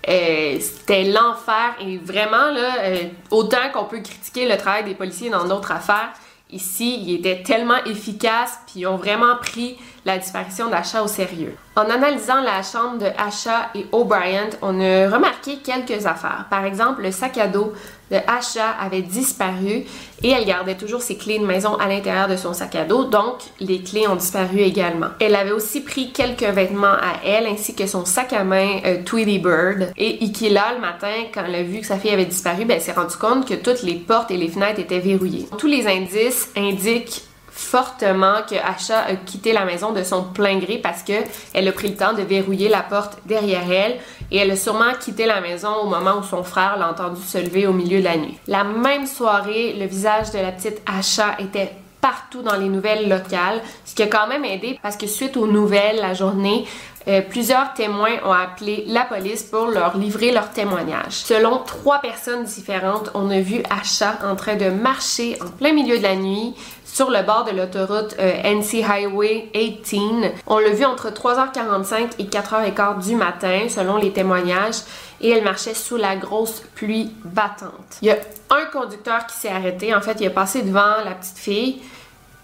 Euh, 0.07 0.57
c'était 0.59 1.05
l'enfer 1.05 1.75
et 1.79 1.97
vraiment 1.97 2.53
euh, 2.55 2.97
autant 3.31 3.71
qu'on 3.73 3.85
peut 3.85 4.01
critiquer 4.01 4.47
le 4.47 4.55
travail 4.57 4.83
des 4.83 4.93
policiers 4.93 5.31
dans 5.31 5.47
d'autres 5.47 5.71
affaires, 5.71 6.11
ici, 6.51 7.01
il 7.01 7.15
était 7.15 7.41
tellement 7.41 7.83
efficace 7.85 8.59
puis 8.67 8.81
ils 8.81 8.87
ont 8.87 8.97
vraiment 8.97 9.35
pris 9.37 9.77
la 10.05 10.19
disparition 10.19 10.69
d'Asha 10.69 11.03
au 11.03 11.07
sérieux. 11.07 11.55
En 11.75 11.89
analysant 11.89 12.39
la 12.41 12.61
chambre 12.61 12.99
de 12.99 13.07
Asha 13.17 13.69
et 13.75 13.85
O'Brien, 13.91 14.49
on 14.61 14.79
a 14.79 15.09
remarqué 15.09 15.57
quelques 15.57 16.05
affaires. 16.05 16.45
Par 16.49 16.63
exemple, 16.63 17.01
le 17.01 17.11
sac 17.11 17.37
à 17.37 17.47
dos 17.47 17.73
de 18.11 18.17
Asha 18.27 18.69
avait 18.79 19.01
disparu 19.01 19.83
et 20.23 20.29
elle 20.29 20.45
gardait 20.45 20.75
toujours 20.75 21.01
ses 21.01 21.17
clés 21.17 21.39
de 21.39 21.45
maison 21.45 21.75
à 21.75 21.87
l'intérieur 21.87 22.27
de 22.27 22.35
son 22.35 22.53
sac 22.53 22.75
à 22.75 22.85
dos, 22.85 23.05
donc 23.05 23.39
les 23.59 23.81
clés 23.81 24.07
ont 24.07 24.15
disparu 24.15 24.59
également. 24.59 25.07
Elle 25.19 25.35
avait 25.35 25.51
aussi 25.51 25.81
pris 25.81 26.11
quelques 26.11 26.43
vêtements 26.43 26.85
à 26.85 27.25
elle 27.25 27.47
ainsi 27.47 27.75
que 27.75 27.87
son 27.87 28.05
sac 28.05 28.31
à 28.31 28.43
main 28.43 28.79
euh, 28.85 29.03
Tweety 29.03 29.39
Bird. 29.39 29.91
Et 29.97 30.23
Ikila, 30.23 30.75
le 30.75 30.81
matin, 30.81 31.13
quand 31.33 31.43
elle 31.47 31.55
a 31.55 31.63
vu 31.63 31.79
que 31.79 31.87
sa 31.87 31.97
fille 31.97 32.11
avait 32.11 32.25
disparu, 32.25 32.65
ben, 32.65 32.75
elle 32.75 32.81
s'est 32.81 32.91
rendue 32.91 33.17
compte 33.17 33.47
que 33.47 33.55
toutes 33.55 33.81
les 33.81 33.95
portes 33.95 34.29
et 34.29 34.37
les 34.37 34.49
fenêtres 34.49 34.79
étaient 34.79 34.99
verrouillées. 34.99 35.47
Tous 35.57 35.67
les 35.67 35.87
indices 35.87 36.51
indiquent 36.55 37.23
fortement 37.65 38.43
que 38.49 38.55
Asha 38.55 38.99
a 38.99 39.15
quitté 39.15 39.51
la 39.51 39.65
maison 39.65 39.91
de 39.91 40.03
son 40.03 40.23
plein 40.23 40.59
gré 40.59 40.77
parce 40.77 41.03
que 41.03 41.13
elle 41.53 41.67
a 41.67 41.71
pris 41.71 41.89
le 41.89 41.95
temps 41.95 42.13
de 42.13 42.21
verrouiller 42.21 42.69
la 42.69 42.81
porte 42.81 43.17
derrière 43.25 43.69
elle 43.71 43.97
et 44.31 44.37
elle 44.37 44.51
a 44.51 44.55
sûrement 44.55 44.93
quitté 44.99 45.25
la 45.25 45.41
maison 45.41 45.73
au 45.83 45.87
moment 45.87 46.17
où 46.19 46.23
son 46.23 46.43
frère 46.43 46.77
l'a 46.77 46.89
entendu 46.89 47.21
se 47.21 47.37
lever 47.37 47.67
au 47.67 47.73
milieu 47.73 47.99
de 47.99 48.05
la 48.05 48.17
nuit. 48.17 48.37
La 48.47 48.63
même 48.63 49.07
soirée, 49.07 49.73
le 49.73 49.85
visage 49.85 50.31
de 50.31 50.39
la 50.39 50.51
petite 50.51 50.81
Asha 50.85 51.35
était 51.39 51.71
partout 52.01 52.43
dans 52.43 52.55
les 52.55 52.69
nouvelles 52.69 53.09
locales, 53.09 53.61
ce 53.83 53.95
qui 53.95 54.03
a 54.03 54.07
quand 54.07 54.27
même 54.27 54.45
aidé 54.45 54.79
parce 54.83 54.95
que 54.95 55.07
suite 55.07 55.37
aux 55.37 55.47
nouvelles 55.47 55.97
la 55.97 56.13
journée, 56.13 56.65
euh, 57.07 57.21
plusieurs 57.21 57.73
témoins 57.73 58.17
ont 58.25 58.31
appelé 58.31 58.83
la 58.87 59.05
police 59.05 59.43
pour 59.43 59.67
leur 59.67 59.97
livrer 59.97 60.31
leur 60.31 60.51
témoignage. 60.51 61.11
Selon 61.13 61.59
trois 61.59 61.99
personnes 61.99 62.43
différentes, 62.43 63.11
on 63.13 63.29
a 63.29 63.39
vu 63.39 63.61
Asha 63.69 64.17
en 64.23 64.35
train 64.35 64.55
de 64.55 64.69
marcher 64.69 65.37
en 65.41 65.49
plein 65.49 65.73
milieu 65.73 65.97
de 65.97 66.03
la 66.03 66.15
nuit 66.15 66.55
sur 66.95 67.11
le 67.11 67.23
bord 67.23 67.43
de 67.43 67.51
l'autoroute 67.51 68.15
euh, 68.19 68.41
NC 68.41 68.81
Highway 68.89 69.49
18. 69.53 70.31
On 70.47 70.59
l'a 70.59 70.69
vu 70.69 70.85
entre 70.85 71.09
3h45 71.09 72.11
et 72.19 72.23
4h15 72.23 73.05
du 73.05 73.15
matin, 73.17 73.67
selon 73.67 73.97
les 73.97 74.13
témoignages, 74.13 74.77
et 75.19 75.31
elle 75.31 75.43
marchait 75.43 75.73
sous 75.73 75.97
la 75.97 76.15
grosse 76.15 76.63
pluie 76.73 77.11
battante. 77.25 77.97
Il 78.01 78.07
y 78.07 78.11
a 78.11 78.17
un 78.49 78.65
conducteur 78.71 79.25
qui 79.25 79.35
s'est 79.35 79.49
arrêté. 79.49 79.93
En 79.93 79.99
fait, 79.99 80.21
il 80.21 80.27
a 80.27 80.29
passé 80.29 80.61
devant 80.61 81.03
la 81.03 81.11
petite 81.15 81.37
fille. 81.37 81.81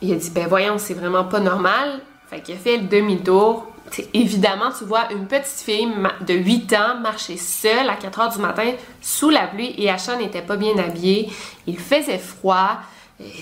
Il 0.01 0.11
a 0.11 0.15
dit, 0.15 0.29
ben 0.31 0.47
voyons, 0.47 0.77
c'est 0.77 0.95
vraiment 0.95 1.23
pas 1.23 1.39
normal. 1.39 2.01
Fait 2.29 2.41
qu'il 2.41 2.55
a 2.55 2.57
fait 2.57 2.75
le 2.75 2.87
demi-tour. 2.87 3.67
Évidemment, 4.13 4.71
tu 4.77 4.83
vois 4.83 5.13
une 5.13 5.27
petite 5.27 5.61
fille 5.61 5.87
de 6.27 6.33
8 6.33 6.73
ans 6.73 6.99
marcher 7.01 7.37
seule 7.37 7.89
à 7.89 7.95
4 7.95 8.19
h 8.19 8.33
du 8.33 8.41
matin 8.41 8.71
sous 8.99 9.29
la 9.29 9.47
pluie 9.47 9.73
et 9.77 9.89
Asha 9.89 10.17
n'était 10.17 10.41
pas 10.41 10.57
bien 10.57 10.77
habillée. 10.77 11.29
Il 11.67 11.79
faisait 11.79 12.17
froid. 12.17 12.79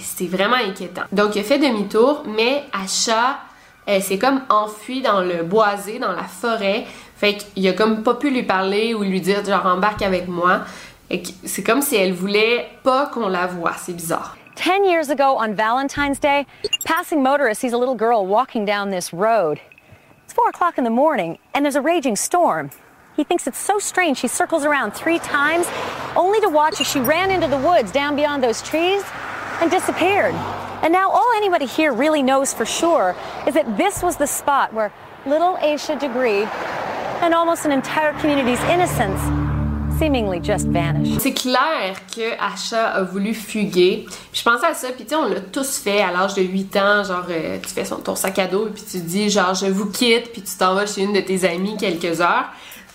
C'était 0.01 0.35
vraiment 0.35 0.57
inquiétant. 0.57 1.03
Donc, 1.11 1.35
il 1.35 1.39
a 1.39 1.43
fait 1.43 1.59
demi-tour, 1.59 2.23
mais 2.27 2.63
Asha, 2.73 3.39
elle 3.85 4.03
s'est 4.03 4.19
comme 4.19 4.41
enfuie 4.49 5.01
dans 5.01 5.21
le 5.21 5.43
boisé, 5.43 5.97
dans 5.97 6.11
la 6.11 6.23
forêt. 6.23 6.85
Fait 7.15 7.37
qu'il 7.37 7.67
a 7.67 7.73
comme 7.73 8.03
pas 8.03 8.13
pu 8.13 8.29
lui 8.29 8.43
parler 8.43 8.93
ou 8.93 9.01
lui 9.01 9.19
dire 9.19 9.43
genre 9.43 9.65
embarque 9.65 10.03
avec 10.03 10.27
moi. 10.27 10.61
C'est 11.43 11.63
comme 11.63 11.81
si 11.81 11.95
elle 11.95 12.13
voulait 12.13 12.69
pas 12.83 13.07
qu'on 13.07 13.27
la 13.27 13.47
voie. 13.47 13.73
C'est 13.77 13.93
bizarre. 13.93 14.37
Ten 14.55 14.85
years 14.85 15.09
ago 15.09 15.37
on 15.39 15.55
Valentine's 15.55 16.19
Day, 16.19 16.45
passing 16.85 17.23
motorist 17.23 17.61
sees 17.61 17.73
a 17.73 17.77
little 17.77 17.95
girl 17.95 18.27
walking 18.27 18.63
down 18.63 18.91
this 18.91 19.11
road. 19.11 19.59
It's 20.25 20.33
four 20.33 20.49
o'clock 20.49 20.77
in 20.77 20.83
the 20.83 20.91
morning 20.91 21.39
and 21.55 21.65
there's 21.65 21.75
a 21.75 21.81
raging 21.81 22.15
storm. 22.15 22.69
He 23.17 23.23
thinks 23.23 23.47
it's 23.47 23.57
so 23.57 23.79
strange. 23.79 24.17
She 24.17 24.27
circles 24.27 24.65
around 24.65 24.91
three 24.91 25.19
times, 25.19 25.65
only 26.15 26.39
to 26.41 26.47
watch 26.47 26.79
as 26.79 26.87
she 26.87 26.99
ran 26.99 27.31
into 27.31 27.47
the 27.47 27.57
woods 27.57 27.91
down 27.91 28.15
beyond 28.15 28.43
those 28.43 28.61
trees 28.61 29.03
and 29.61 29.69
disappeared. 29.71 30.33
And 30.81 30.93
now 30.93 31.09
all 31.11 31.31
anybody 31.35 31.65
here 31.65 31.91
really 31.91 32.23
knows 32.23 32.53
for 32.53 32.65
sure 32.65 33.15
is 33.47 33.53
that 33.53 33.77
this 33.77 34.01
was 34.01 34.17
the 34.17 34.27
spot 34.27 34.73
where 34.73 34.91
little 35.25 35.57
Aisha 35.57 35.99
Degree 35.99 36.47
and 37.21 37.33
almost 37.33 37.65
an 37.65 37.71
entire 37.71 38.13
community's 38.19 38.61
innocence 38.63 39.21
seemingly 39.99 40.39
just 40.39 40.67
vanished. 40.67 41.19
C'est 41.19 41.33
clair 41.33 41.95
que 42.15 42.31
Asha 42.39 42.87
a 42.87 43.03
voulu 43.03 43.33
fuguer. 43.33 44.07
je 44.31 44.41
pensais 44.41 44.67
à 44.67 44.73
ça, 44.73 44.89
puis 44.89 45.03
tu 45.03 45.09
sais, 45.09 45.15
on 45.15 45.27
l'a 45.27 45.41
tous 45.41 45.79
fait 45.79 46.01
à 46.01 46.11
l'âge 46.11 46.35
de 46.35 46.41
8 46.41 46.77
ans, 46.77 47.03
genre 47.03 47.25
euh, 47.29 47.57
tu 47.61 47.69
fais 47.73 47.83
ton 47.83 48.15
sac 48.15 48.39
à 48.39 48.47
dos 48.47 48.67
puis 48.73 48.83
tu 48.89 48.99
dis 48.99 49.29
genre 49.29 49.53
je 49.53 49.65
vous 49.65 49.91
quitte, 49.91 50.31
puis 50.31 50.41
tu 50.41 50.55
t'en 50.57 50.73
vas 50.73 50.85
chez 50.85 51.01
une 51.01 51.13
de 51.13 51.19
tes 51.19 51.45
amies 51.47 51.75
quelques 51.77 52.21
heures. 52.21 52.45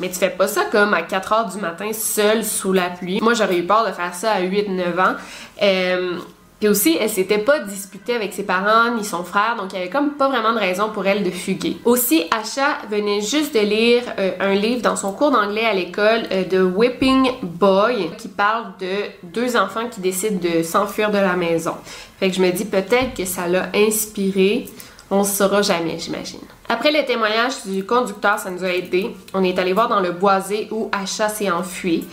Mais 0.00 0.08
tu 0.08 0.16
fais 0.16 0.30
pas 0.30 0.48
ça 0.48 0.64
comme 0.64 0.92
à 0.92 1.02
4 1.02 1.32
heures 1.32 1.46
du 1.46 1.58
matin 1.58 1.92
seul 1.92 2.44
sous 2.44 2.72
la 2.72 2.90
pluie. 2.90 3.20
Moi, 3.22 3.34
j'aurais 3.34 3.58
eu 3.58 3.64
peur 3.64 3.86
de 3.86 3.92
faire 3.92 4.12
ça 4.12 4.32
à 4.32 4.42
8-9 4.42 5.00
ans. 5.00 5.14
Euh, 5.62 6.18
puis 6.64 6.70
aussi, 6.70 6.96
elle 6.98 7.10
s'était 7.10 7.36
pas 7.36 7.58
disputée 7.58 8.14
avec 8.14 8.32
ses 8.32 8.42
parents 8.42 8.94
ni 8.96 9.04
son 9.04 9.22
frère, 9.22 9.54
donc 9.58 9.74
il 9.74 9.78
y 9.78 9.82
avait 9.82 9.90
comme 9.90 10.12
pas 10.12 10.30
vraiment 10.30 10.54
de 10.54 10.58
raison 10.58 10.88
pour 10.88 11.06
elle 11.06 11.22
de 11.22 11.30
fuguer. 11.30 11.76
Aussi, 11.84 12.24
Asha 12.30 12.78
venait 12.90 13.20
juste 13.20 13.54
de 13.54 13.60
lire 13.60 14.02
euh, 14.18 14.30
un 14.40 14.54
livre 14.54 14.80
dans 14.80 14.96
son 14.96 15.12
cours 15.12 15.30
d'anglais 15.30 15.66
à 15.66 15.74
l'école 15.74 16.22
euh, 16.32 16.44
de 16.44 16.62
Whipping 16.62 17.32
Boy 17.42 18.08
qui 18.16 18.28
parle 18.28 18.72
de 18.80 18.86
deux 19.24 19.58
enfants 19.58 19.90
qui 19.90 20.00
décident 20.00 20.40
de 20.40 20.62
s'enfuir 20.62 21.10
de 21.10 21.18
la 21.18 21.36
maison. 21.36 21.74
Fait 22.18 22.30
que 22.30 22.36
je 22.36 22.40
me 22.40 22.50
dis 22.50 22.64
peut-être 22.64 23.12
que 23.14 23.26
ça 23.26 23.46
l'a 23.46 23.68
inspiré. 23.74 24.64
On 25.10 25.18
ne 25.18 25.24
saura 25.24 25.60
jamais, 25.60 25.98
j'imagine. 25.98 26.40
Après 26.70 26.90
le 26.90 27.04
témoignage 27.04 27.66
du 27.66 27.84
conducteur, 27.84 28.38
ça 28.38 28.50
nous 28.50 28.64
a 28.64 28.68
aidé. 28.68 29.14
On 29.34 29.44
est 29.44 29.58
allé 29.58 29.74
voir 29.74 29.88
dans 29.88 30.00
le 30.00 30.12
boisé 30.12 30.68
où 30.70 30.88
Asha 30.92 31.28
s'est 31.28 31.50
enfuie. 31.50 32.06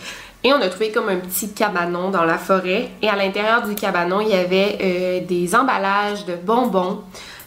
Et 0.44 0.52
on 0.52 0.60
a 0.60 0.68
trouvé 0.68 0.90
comme 0.90 1.08
un 1.08 1.18
petit 1.18 1.52
cabanon 1.52 2.10
dans 2.10 2.24
la 2.24 2.36
forêt. 2.36 2.90
Et 3.00 3.08
à 3.08 3.14
l'intérieur 3.14 3.62
du 3.62 3.76
cabanon, 3.76 4.20
il 4.20 4.28
y 4.28 4.34
avait 4.34 4.78
euh, 4.82 5.20
des 5.20 5.54
emballages 5.54 6.26
de 6.26 6.34
bonbons, 6.34 7.02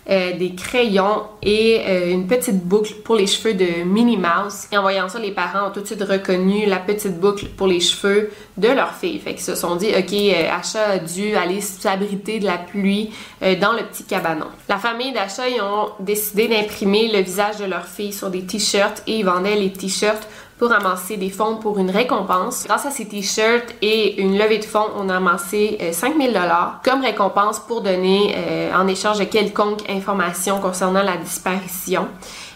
euh, 0.10 0.38
des 0.38 0.56
crayons 0.56 1.24
et 1.42 1.82
euh, 1.88 2.12
une 2.12 2.26
petite 2.26 2.64
boucle 2.64 2.94
pour 3.04 3.16
les 3.18 3.28
cheveux 3.28 3.54
de 3.54 3.84
Minnie 3.84 4.16
Mouse. 4.16 4.68
Et 4.72 4.78
en 4.78 4.82
voyant 4.82 5.10
ça, 5.10 5.20
les 5.20 5.32
parents 5.32 5.68
ont 5.68 5.72
tout 5.72 5.82
de 5.82 5.88
suite 5.88 6.04
reconnu 6.04 6.68
la 6.68 6.78
petite 6.78 7.20
boucle 7.20 7.48
pour 7.58 7.68
les 7.68 7.82
cheveux 7.82 8.32
de 8.56 8.70
leur 8.70 8.94
fille. 8.94 9.20
Fait 9.20 9.32
qu'ils 9.32 9.44
se 9.44 9.56
sont 9.56 9.76
dit, 9.76 9.90
OK, 9.90 10.14
Asha 10.50 10.92
a 10.92 10.98
dû 11.00 11.36
aller 11.36 11.60
s'abriter 11.60 12.40
de 12.40 12.46
la 12.46 12.60
pluie 12.60 13.10
dans 13.42 13.74
le 13.74 13.84
petit 13.84 14.06
cabanon. 14.06 14.48
La 14.70 14.78
famille 14.78 15.12
d'Asha, 15.12 15.50
ils 15.50 15.62
ont 15.62 15.90
décidé 16.00 16.48
d'imprimer 16.48 17.12
le 17.12 17.20
visage 17.20 17.58
de 17.58 17.66
leur 17.66 17.88
fille 17.88 18.14
sur 18.14 18.30
des 18.30 18.46
t-shirts 18.46 19.04
et 19.08 19.18
ils 19.18 19.26
vendaient 19.26 19.56
les 19.56 19.74
t-shirts 19.74 20.28
pour 20.58 20.72
amasser 20.72 21.18
des 21.18 21.30
fonds 21.30 21.58
pour 21.58 21.80
une 21.80 21.90
récompense. 21.90 22.66
Grâce 22.66 22.86
à 22.86 22.92
ces 22.92 23.08
t-shirts 23.08 23.76
et 23.82 24.22
une 24.22 24.38
levée 24.38 24.60
de 24.60 24.66
fonds, 24.66 24.88
on 24.98 25.10
a 25.10 25.18
amassé 25.18 25.78
5000 25.92 26.30
euh, 26.30 26.34
dollars 26.34 26.82
comme 26.84 27.02
récompense 27.02 27.60
pour 27.60 27.82
donner 27.82 28.34
euh, 28.38 28.74
en 28.74 28.88
échange 28.88 29.20
de 29.20 29.26
quelconque 29.26 29.90
information 29.90 30.60
concernant 30.60 31.04
la 31.04 31.18
disparition. 31.18 32.08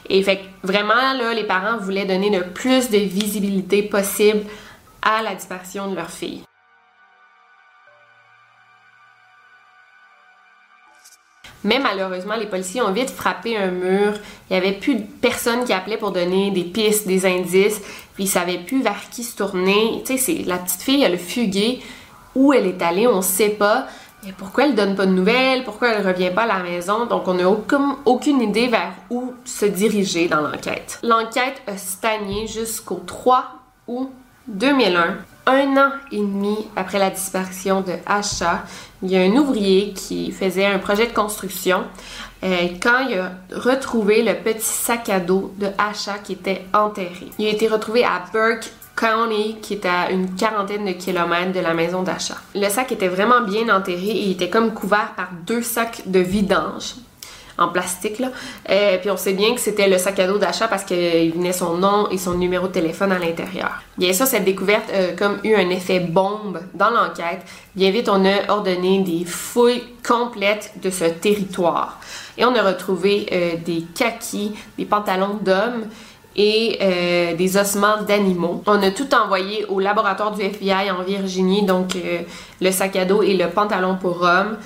Et 0.10 0.24
fait 0.24 0.42
vraiment 0.64 0.96
là, 0.96 1.34
les 1.34 1.44
parents 1.44 1.78
voulaient 1.78 2.06
donner 2.06 2.30
le 2.30 2.48
plus 2.52 2.90
de 2.90 2.98
visibilité 2.98 3.84
possible 3.84 4.42
à 5.02 5.22
la 5.22 5.36
disparition 5.36 5.90
de 5.90 5.96
leur 5.96 6.10
fille. 6.10 6.42
Mais 11.64 11.80
malheureusement, 11.80 12.36
les 12.36 12.46
policiers 12.46 12.82
ont 12.82 12.92
vite 12.92 13.10
frappé 13.10 13.58
un 13.58 13.72
mur. 13.72 14.14
Il 14.50 14.54
n'y 14.54 14.58
avait 14.58 14.78
plus 14.78 14.96
de 14.96 15.04
personne 15.22 15.66
qui 15.66 15.74
appelait 15.74 15.98
pour 15.98 16.12
donner 16.12 16.52
des 16.52 16.64
pistes, 16.64 17.08
des 17.08 17.26
indices. 17.26 17.82
Puis 18.14 18.26
ils 18.26 18.30
savaient 18.30 18.60
plus 18.60 18.82
vers 18.82 19.10
qui 19.10 19.24
se 19.24 19.36
tourner. 19.36 20.02
Tu 20.06 20.18
sais, 20.18 20.44
la 20.46 20.58
petite 20.58 20.82
fille, 20.82 21.04
elle 21.04 21.16
a 21.16 21.18
fugué. 21.18 21.82
Où 22.36 22.54
elle 22.54 22.68
est 22.68 22.82
allée, 22.82 23.08
on 23.08 23.18
ne 23.18 23.22
sait 23.22 23.50
pas. 23.50 23.88
Et 24.28 24.32
pourquoi 24.32 24.66
elle 24.66 24.76
donne 24.76 24.96
pas 24.96 25.06
de 25.06 25.12
nouvelles? 25.12 25.64
Pourquoi 25.64 25.90
elle 25.90 26.06
revient 26.06 26.32
pas 26.34 26.44
à 26.44 26.48
la 26.48 26.60
maison? 26.60 27.06
Donc, 27.06 27.28
on 27.28 27.34
n'a 27.34 27.50
aucune, 27.50 27.96
aucune 28.06 28.42
idée 28.42 28.68
vers 28.68 28.94
où 29.10 29.34
se 29.46 29.66
diriger 29.66 30.28
dans 30.28 30.42
l'enquête. 30.42 31.00
L'enquête 31.04 31.62
a 31.68 31.78
stagné 31.78 32.48
jusqu'au 32.48 33.02
3 33.06 33.46
août 33.88 34.10
2001. 34.50 35.18
Un 35.46 35.78
an 35.78 35.92
et 36.12 36.18
demi 36.18 36.68
après 36.76 37.00
la 37.00 37.10
disparition 37.10 37.82
de 37.82 37.94
Asha, 38.06 38.64
il 39.02 39.10
y 39.10 39.18
a 39.18 39.22
un 39.22 39.36
ouvrier 39.36 39.94
qui 39.94 40.32
faisait 40.32 40.66
un 40.66 40.78
projet 40.78 41.08
de 41.08 41.14
construction 41.14 41.86
euh, 42.44 42.68
quand 42.82 43.08
il 43.10 43.18
a 43.18 43.32
retrouvé 43.56 44.22
le 44.22 44.36
petit 44.36 44.60
sac 44.62 45.10
à 45.10 45.20
dos 45.20 45.54
de 45.58 45.68
Asha 45.78 46.20
qui 46.24 46.34
était 46.34 46.66
enterré. 46.74 47.30
Il 47.40 47.48
a 47.48 47.50
été 47.50 47.68
retrouvé 47.68 48.04
à 48.04 48.24
Burke 48.32 48.72
County, 48.96 49.58
qui 49.62 49.74
est 49.74 49.86
à 49.86 50.12
une 50.12 50.36
quarantaine 50.36 50.86
de 50.86 50.92
kilomètres 50.92 51.54
de 51.54 51.62
la 51.62 51.74
maison 51.74 52.04
d'achat. 52.04 52.38
Le 52.54 52.70
sac 52.70 52.92
était 52.92 53.08
vraiment 53.08 53.42
bien 53.42 53.74
enterré 53.76 54.08
et 54.08 54.26
il 54.26 54.32
était 54.32 54.50
comme 54.50 54.74
couvert 54.74 55.14
par 55.16 55.30
deux 55.48 55.64
sacs 55.64 56.04
de 56.06 56.20
vidange 56.20 56.96
en 57.60 57.68
plastique. 57.70 58.20
Là. 58.20 58.30
Euh, 58.70 58.98
puis 59.00 59.12
on 59.12 59.18
sait 59.18 59.34
bien 59.34 59.54
que 59.54 59.62
c'était 59.62 59.88
le 59.88 59.98
sac 59.98 60.18
à 60.20 60.28
dos 60.28 60.38
d'achat 60.38 60.68
parce 60.68 60.84
qu'il 60.84 61.32
venait 61.34 61.54
son 61.54 61.78
nom 61.78 62.10
et 62.10 62.18
son 62.18 62.34
numéro 62.34 62.68
de 62.68 62.74
téléphone 62.74 63.12
à 63.12 63.20
l'intérieur. 63.20 63.84
Bien 63.98 64.14
sûr, 64.14 64.26
cette 64.26 64.46
découverte 64.46 64.90
comme 65.18 65.40
eu 65.44 65.54
un 65.56 65.70
effet 65.70 66.00
bombe 66.00 66.60
dans 66.74 66.90
l'enquête. 66.90 67.42
Bien 67.76 67.92
vite, 67.92 68.10
on 68.10 68.26
a 68.26 68.52
ordonné 68.52 69.00
des 69.04 69.26
fouilles 69.26 69.84
complètes 70.06 70.74
de 70.82 70.90
ce 70.90 71.06
territoire. 71.06 72.00
Et 72.38 72.46
on 72.46 72.56
a 72.56 72.62
retrouvé 72.64 73.28
euh, 73.32 73.52
des 73.64 73.84
kakis, 73.94 74.54
des 74.78 74.86
pantalons 74.86 75.38
d'hommes, 75.42 75.86
et 76.36 76.78
euh, 76.82 77.36
des 77.36 77.58
ossements 77.58 78.02
d'animaux. 78.08 78.64
On 78.66 78.82
a 78.82 78.92
tout 78.92 79.14
envoyé 79.14 79.66
au 79.66 79.80
laboratoire 79.80 80.32
du 80.32 80.42
FBI 80.42 80.90
en 80.92 81.04
Virginie, 81.04 81.66
donc 81.66 81.98
le 82.62 82.72
sac 82.72 82.96
à 82.96 83.04
dos 83.04 83.24
et 83.24 83.34
le 83.34 83.50
pantalon 83.50 83.98
pour 84.00 84.22
hommes. 84.22 84.58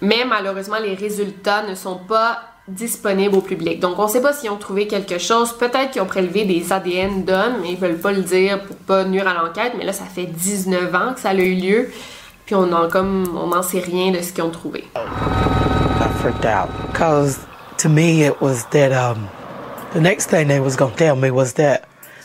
Mais 0.00 0.24
malheureusement, 0.26 0.78
les 0.82 0.94
résultats 0.94 1.62
ne 1.62 1.74
sont 1.74 1.96
pas 1.96 2.42
disponibles 2.68 3.36
au 3.36 3.40
public. 3.40 3.80
Donc 3.80 3.98
on 3.98 4.04
ne 4.04 4.10
sait 4.10 4.22
pas 4.22 4.32
s'ils 4.32 4.50
ont 4.50 4.56
trouvé 4.56 4.86
quelque 4.86 5.18
chose. 5.18 5.52
Peut-être 5.52 5.90
qu'ils 5.90 6.02
ont 6.02 6.06
prélevé 6.06 6.44
des 6.44 6.72
ADN 6.72 7.24
d'hommes, 7.24 7.56
mais 7.62 7.72
ils 7.72 7.78
veulent 7.78 7.98
pas 7.98 8.12
le 8.12 8.22
dire 8.22 8.62
pour 8.64 8.76
pas 8.76 9.04
nuire 9.04 9.26
à 9.26 9.34
l'enquête. 9.34 9.72
Mais 9.76 9.84
là, 9.84 9.92
ça 9.92 10.04
fait 10.04 10.26
19 10.26 10.94
ans 10.94 11.14
que 11.14 11.20
ça 11.20 11.30
a 11.30 11.34
eu 11.34 11.54
lieu. 11.54 11.90
Puis 12.46 12.54
on 12.54 12.66
n'en 12.66 12.88
comme 12.88 13.36
on 13.36 13.48
n'en 13.48 13.62
sait 13.62 13.80
rien 13.80 14.12
de 14.12 14.20
ce 14.20 14.32
qu'ils 14.32 14.44
ont 14.44 14.50
trouvé. 14.50 14.84
I 14.96 16.08
freaked 16.20 16.46
out 16.46 16.68
because 16.88 17.38
to 17.78 17.88
me 17.88 18.24
it 18.24 18.40
was 18.40 18.64
that 18.70 18.92
um, 18.92 19.28
the 19.92 20.00
next 20.00 20.30
thing 20.30 20.48
they 20.48 20.60
was 20.60 20.76
gonna 20.76 20.94
tell 20.96 21.16
me 21.16 21.30
was 21.30 21.54
that 21.54 21.82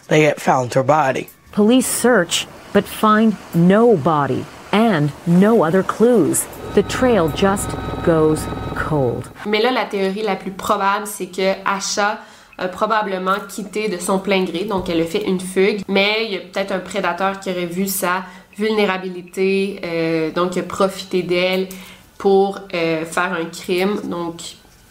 they 0.07 0.25
had 0.25 0.39
found 0.39 0.73
her 0.73 0.83
body. 0.83 1.29
Police 1.51 1.87
search, 1.87 2.47
but 2.73 2.85
find 2.85 3.35
no 3.53 3.95
body 3.95 4.45
and 4.71 5.11
no 5.27 5.63
other 5.63 5.83
clues. 5.83 6.45
The 6.75 6.85
trail 6.85 7.29
just 7.33 7.69
goes 8.05 8.45
cold. 8.75 9.23
Mais 9.45 9.61
là, 9.61 9.71
la 9.71 9.85
théorie 9.85 10.23
la 10.23 10.35
plus 10.35 10.51
probable, 10.51 11.07
c'est 11.07 11.27
que 11.27 11.53
Asha 11.63 12.19
a 12.57 12.67
probablement 12.67 13.37
quitté 13.47 13.87
de 13.87 13.97
son 13.97 14.19
plein 14.19 14.43
gré, 14.43 14.65
donc 14.65 14.89
elle 14.89 14.99
a 14.99 15.05
fait 15.05 15.23
une 15.25 15.39
fugue, 15.39 15.83
mais 15.87 16.25
il 16.25 16.33
y 16.33 16.35
a 16.35 16.39
peut-être 16.39 16.73
un 16.73 16.79
prédateur 16.79 17.39
qui 17.39 17.49
aurait 17.49 17.65
vu 17.65 17.87
sa 17.87 18.23
vulnérabilité, 18.57 19.79
euh, 19.85 20.31
donc 20.31 20.57
a 20.57 20.63
profité 20.63 21.23
d'elle 21.23 21.69
pour 22.17 22.59
euh, 22.73 23.05
faire 23.05 23.31
un 23.31 23.45
crime. 23.45 24.01
Donc, 24.03 24.41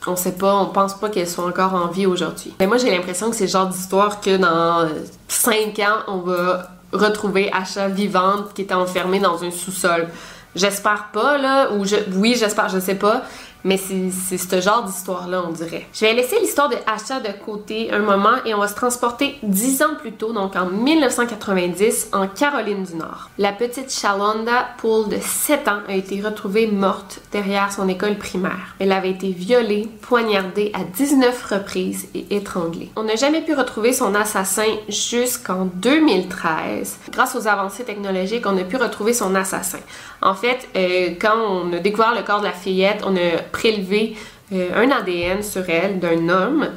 on 0.06 0.16
sait 0.16 0.36
pas, 0.36 0.54
on 0.54 0.66
pense 0.66 0.94
pas 0.94 1.10
qu'elle 1.10 1.28
soit 1.28 1.44
encore 1.44 1.74
en 1.74 1.88
vie 1.88 2.06
aujourd'hui. 2.06 2.54
Mais 2.60 2.66
moi, 2.66 2.78
j'ai 2.78 2.90
l'impression 2.90 3.28
que 3.28 3.36
c'est 3.36 3.44
le 3.44 3.50
genre 3.50 3.66
d'histoire 3.66 4.22
que 4.22 4.38
dans 4.38 4.88
5 5.28 5.78
ans, 5.80 5.98
on 6.08 6.18
va 6.20 6.70
retrouver 6.94 7.52
Asha 7.52 7.88
vivante 7.88 8.54
qui 8.54 8.62
était 8.62 8.72
enfermée 8.72 9.18
dans 9.18 9.44
un 9.44 9.50
sous-sol. 9.50 10.08
J'espère 10.54 11.08
pas, 11.12 11.38
là, 11.38 11.72
ou 11.72 11.84
je, 11.84 11.96
oui, 12.14 12.36
j'espère, 12.38 12.68
je 12.68 12.78
sais 12.78 12.94
pas, 12.94 13.22
mais 13.64 13.78
c'est 13.78 14.38
ce 14.38 14.60
genre 14.60 14.84
d'histoire-là, 14.84 15.42
on 15.46 15.50
dirait. 15.50 15.86
Je 15.92 16.00
vais 16.00 16.12
laisser 16.12 16.38
l'histoire 16.38 16.68
de 16.68 16.76
Asha 16.86 17.20
de 17.20 17.30
côté 17.44 17.90
un 17.90 18.00
moment 18.00 18.36
et 18.44 18.54
on 18.54 18.58
va 18.58 18.68
se 18.68 18.74
transporter 18.74 19.36
dix 19.42 19.82
ans 19.82 19.94
plus 19.98 20.12
tôt, 20.12 20.32
donc 20.32 20.54
en 20.54 20.66
1990, 20.66 22.10
en 22.12 22.28
Caroline 22.28 22.84
du 22.84 22.94
Nord. 22.96 23.30
La 23.38 23.52
petite 23.52 23.90
Shalonda 23.90 24.68
Poole 24.78 25.08
de 25.08 25.18
7 25.20 25.68
ans 25.68 25.80
a 25.88 25.94
été 25.94 26.20
retrouvée 26.20 26.66
morte 26.66 27.20
derrière 27.32 27.72
son 27.72 27.88
école 27.88 28.16
primaire. 28.16 28.74
Elle 28.78 28.92
avait 28.92 29.10
été 29.10 29.30
violée, 29.30 29.88
poignardée 30.02 30.70
à 30.74 30.84
19 30.84 31.44
reprises 31.44 32.08
et 32.14 32.36
étranglée. 32.36 32.90
On 32.96 33.04
n'a 33.04 33.16
jamais 33.16 33.40
pu 33.40 33.54
retrouver 33.54 33.92
son 33.92 34.14
assassin 34.14 34.66
jusqu'en 34.88 35.64
2013. 35.64 36.98
Grâce 37.10 37.34
aux 37.34 37.48
avancées 37.48 37.84
technologiques, 37.84 38.46
on 38.46 38.58
a 38.58 38.64
pu 38.64 38.76
retrouver 38.76 39.14
son 39.14 39.34
assassin. 39.34 39.78
En 40.20 40.34
fait, 40.34 40.68
euh, 40.76 41.14
quand 41.20 41.36
on 41.36 41.72
a 41.72 41.78
découvert 41.78 42.14
le 42.14 42.22
corps 42.22 42.40
de 42.40 42.46
la 42.46 42.52
fillette, 42.52 43.02
on 43.04 43.16
a 43.16 43.42
prélevé 43.54 44.16
euh, 44.52 44.74
un 44.74 44.90
ADN 44.90 45.42
sur 45.42 45.68
elle 45.70 46.00
d'un 46.00 46.28
homme, 46.28 46.70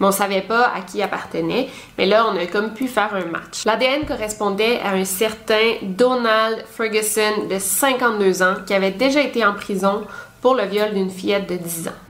mais 0.00 0.06
on 0.06 0.10
savait 0.10 0.42
pas 0.42 0.72
à 0.74 0.80
qui 0.80 1.00
appartenait. 1.00 1.68
Mais 1.96 2.06
là, 2.06 2.26
on 2.28 2.36
a 2.36 2.46
comme 2.46 2.74
pu 2.74 2.88
faire 2.88 3.14
un 3.14 3.26
match. 3.26 3.64
L'ADN 3.64 4.04
correspondait 4.04 4.80
à 4.80 4.92
un 4.94 5.04
certain 5.04 5.76
Donald 5.82 6.64
Ferguson 6.66 7.46
de 7.48 7.58
52 7.58 8.42
ans 8.42 8.56
qui 8.66 8.74
avait 8.74 8.90
déjà 8.90 9.22
été 9.22 9.44
en 9.46 9.54
prison 9.54 10.06
pour 10.42 10.56
le 10.56 10.64
viol 10.64 10.92
d'une 10.92 11.10
fillette 11.10 11.48
de 11.48 11.56
10 11.56 11.88
ans. 11.88 12.00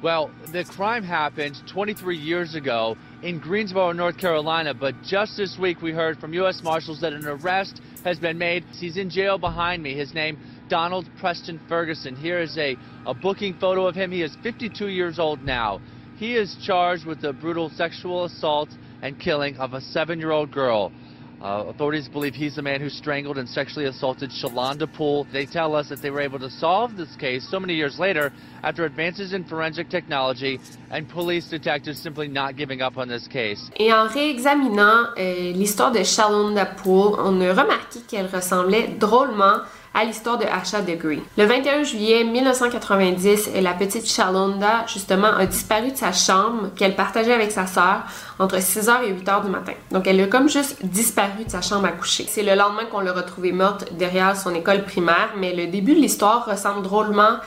Well, 0.00 0.30
the 0.52 0.64
crime 0.64 1.02
happened 1.02 1.56
23 1.66 2.14
years 2.14 2.54
ago 2.54 2.96
in 3.22 3.40
Greensboro, 3.40 3.90
North 3.90 4.16
Carolina, 4.16 4.72
but 4.72 4.94
just 5.02 5.36
this 5.36 5.58
week 5.58 5.82
we 5.82 5.90
heard 5.90 6.20
from 6.20 6.32
U.S. 6.34 6.62
Marshals 6.62 7.00
that 7.00 7.12
an 7.12 7.26
arrest 7.26 7.80
has 8.04 8.16
been 8.20 8.38
made. 8.38 8.64
He's 8.72 8.96
in 8.96 9.10
jail 9.10 9.38
behind 9.38 9.82
me. 9.82 9.94
His 9.94 10.14
name, 10.14 10.38
Donald 10.68 11.08
Preston 11.18 11.60
Ferguson. 11.68 12.14
Here 12.14 12.40
is 12.40 12.56
a, 12.58 12.76
a 13.06 13.14
booking 13.14 13.54
photo 13.54 13.86
of 13.86 13.94
him. 13.94 14.10
He 14.12 14.22
is 14.22 14.36
52 14.42 14.88
years 14.88 15.18
old 15.18 15.42
now. 15.42 15.80
He 16.16 16.36
is 16.36 16.56
charged 16.64 17.06
with 17.06 17.20
the 17.20 17.32
brutal 17.32 17.70
sexual 17.70 18.24
assault 18.24 18.68
and 19.02 19.18
killing 19.18 19.56
of 19.56 19.74
a 19.74 19.80
seven-year-old 19.80 20.50
girl. 20.50 20.92
Uh, 21.40 21.66
authorities 21.68 22.08
believe 22.08 22.34
he's 22.34 22.56
the 22.56 22.62
man 22.62 22.80
who 22.80 22.88
strangled 22.88 23.38
and 23.38 23.48
sexually 23.48 23.86
assaulted 23.86 24.28
Shalonda 24.30 24.92
Poole. 24.92 25.24
They 25.32 25.46
tell 25.46 25.76
us 25.76 25.88
that 25.88 26.02
they 26.02 26.10
were 26.10 26.20
able 26.20 26.40
to 26.40 26.50
solve 26.50 26.96
this 26.96 27.14
case 27.14 27.48
so 27.48 27.60
many 27.60 27.74
years 27.74 27.96
later 27.96 28.32
after 28.64 28.84
advances 28.84 29.32
in 29.32 29.44
forensic 29.44 29.88
technology 29.88 30.58
and 30.90 31.08
police 31.08 31.48
detectives 31.48 32.00
simply 32.00 32.26
not 32.26 32.56
giving 32.56 32.82
up 32.82 32.98
on 32.98 33.06
this 33.06 33.28
case. 33.28 33.70
Et 33.78 33.92
en 33.92 34.08
réexaminant 34.08 35.10
euh, 35.16 35.52
l'histoire 35.52 35.92
de 35.92 36.02
Shalonda 36.02 36.66
Poole, 36.66 37.14
on 37.20 37.40
a 37.40 37.50
remarqué 37.50 38.00
qu'elle 38.08 38.26
ressemblait 38.26 38.96
drôlement 38.98 39.62
à 39.98 40.04
l'histoire 40.04 40.38
de 40.38 40.44
Asha 40.44 40.80
Degree. 40.80 41.20
Le 41.36 41.44
21 41.44 41.82
juillet 41.82 42.22
1990, 42.22 43.50
la 43.60 43.72
petite 43.74 44.08
Shalonda, 44.08 44.86
justement, 44.86 45.26
a 45.26 45.44
disparu 45.44 45.90
de 45.90 45.96
sa 45.96 46.12
chambre 46.12 46.70
qu'elle 46.76 46.94
partageait 46.94 47.32
avec 47.32 47.50
sa 47.50 47.66
sœur 47.66 48.02
entre 48.38 48.58
6h 48.58 49.02
et 49.04 49.12
8h 49.12 49.44
du 49.44 49.50
matin. 49.50 49.72
Donc, 49.90 50.06
elle 50.06 50.20
a 50.20 50.28
comme 50.28 50.48
juste 50.48 50.86
disparu 50.86 51.44
de 51.44 51.50
sa 51.50 51.62
chambre 51.62 51.86
à 51.86 51.92
coucher. 51.92 52.26
C'est 52.28 52.44
le 52.44 52.54
lendemain 52.54 52.84
qu'on 52.84 53.00
l'a 53.00 53.12
retrouvée 53.12 53.50
morte 53.50 53.92
derrière 53.94 54.36
son 54.36 54.54
école 54.54 54.84
primaire, 54.84 55.30
mais 55.36 55.52
le 55.52 55.66
début 55.66 55.94
de 55.94 56.00
l'histoire 56.00 56.46
ressemble 56.46 56.82
drôlement 56.82 57.38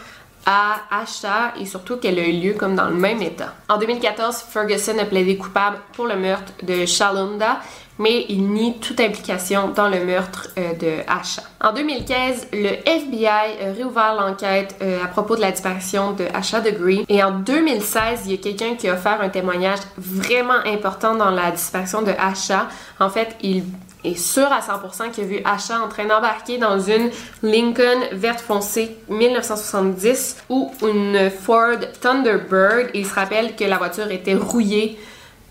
à 0.46 0.82
Asha 0.90 1.54
et 1.60 1.66
surtout 1.66 1.98
qu'elle 1.98 2.20
a 2.20 2.28
eu 2.28 2.34
lieu 2.34 2.54
comme 2.54 2.76
dans 2.76 2.88
le 2.88 2.96
même 2.96 3.22
état. 3.22 3.54
En 3.70 3.78
2014, 3.78 4.38
Ferguson 4.50 4.98
a 5.00 5.06
plaidé 5.06 5.38
coupable 5.38 5.78
pour 5.94 6.08
le 6.08 6.16
meurtre 6.16 6.52
de 6.64 6.86
Shalonda, 6.86 7.60
mais 8.02 8.26
il 8.30 8.50
nie 8.50 8.80
toute 8.80 9.00
implication 9.00 9.70
dans 9.70 9.88
le 9.88 10.04
meurtre 10.04 10.50
euh, 10.58 10.74
de 10.74 11.04
Asha. 11.08 11.44
En 11.64 11.72
2015, 11.72 12.48
le 12.52 12.70
FBI 12.90 13.28
a 13.28 13.74
réouvert 13.78 14.16
l'enquête 14.16 14.76
euh, 14.82 15.04
à 15.04 15.08
propos 15.08 15.36
de 15.36 15.42
la 15.42 15.52
disparition 15.52 16.14
de 16.14 16.26
Asha 16.34 16.62
Degree 16.62 17.06
et 17.08 17.24
en 17.24 17.32
2016, 17.32 18.22
il 18.26 18.32
y 18.32 18.34
a 18.34 18.38
quelqu'un 18.38 18.76
qui 18.76 18.90
a 18.90 18.94
offert 18.94 19.22
un 19.22 19.30
témoignage 19.30 19.80
vraiment 19.98 20.66
important 20.66 21.16
dans 21.16 21.30
la 21.30 21.52
disparition 21.52 22.02
de 22.02 22.12
Asha. 22.18 22.68
En 23.00 23.10
fait, 23.10 23.36
il 23.44 23.66
est 24.04 24.18
sûr 24.18 24.48
à 24.52 24.62
100% 24.62 25.12
qu'il 25.12 25.24
a 25.24 25.28
vu 25.28 25.40
Asha 25.46 25.80
en 25.80 25.88
train 25.88 26.06
d'embarquer 26.06 26.58
dans 26.58 26.80
une 26.80 27.12
Lincoln 27.44 28.02
verte 28.14 28.42
foncée 28.42 28.98
1970 29.10 30.38
ou 30.50 30.72
une 30.82 31.30
Ford 31.30 31.78
Thunderbird. 32.02 32.90
Il 32.96 33.06
se 33.06 33.14
rappelle 33.14 33.56
que 33.56 33.64
la 33.64 33.78
voiture 33.78 34.10
était 34.10 34.34
rouillée 34.34 34.98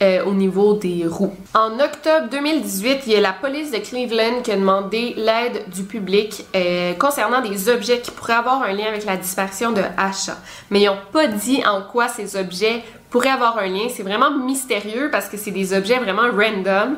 euh, 0.03 0.25
au 0.25 0.33
niveau 0.33 0.75
des 0.75 1.07
roues. 1.07 1.35
En 1.55 1.79
octobre 1.79 2.29
2018, 2.31 3.03
il 3.07 3.13
y 3.13 3.17
a 3.17 3.21
la 3.21 3.33
police 3.33 3.71
de 3.71 3.79
Cleveland 3.79 4.43
qui 4.43 4.53
a 4.53 4.57
demandé 4.57 5.15
l'aide 5.17 5.69
du 5.75 5.83
public 5.85 6.45
euh, 6.57 6.95
concernant 6.95 7.41
des 7.43 7.69
objets 7.69 8.01
qui 8.01 8.11
pourraient 8.11 8.35
avoir 8.35 8.63
un 8.63 8.73
lien 8.73 8.87
avec 8.87 9.05
la 9.05 9.17
disparition 9.17 9.73
de 9.73 9.83
Asha. 9.97 10.37
Mais 10.71 10.81
ils 10.81 10.87
n'ont 10.87 10.97
pas 11.13 11.27
dit 11.27 11.63
en 11.67 11.83
quoi 11.83 12.09
ces 12.09 12.37
objets 12.37 12.83
pourraient 13.11 13.29
avoir 13.29 13.59
un 13.59 13.67
lien. 13.67 13.89
C'est 13.89 14.03
vraiment 14.03 14.31
mystérieux 14.31 15.11
parce 15.11 15.29
que 15.29 15.37
c'est 15.37 15.51
des 15.51 15.75
objets 15.75 15.99
vraiment 15.99 16.31
random 16.31 16.97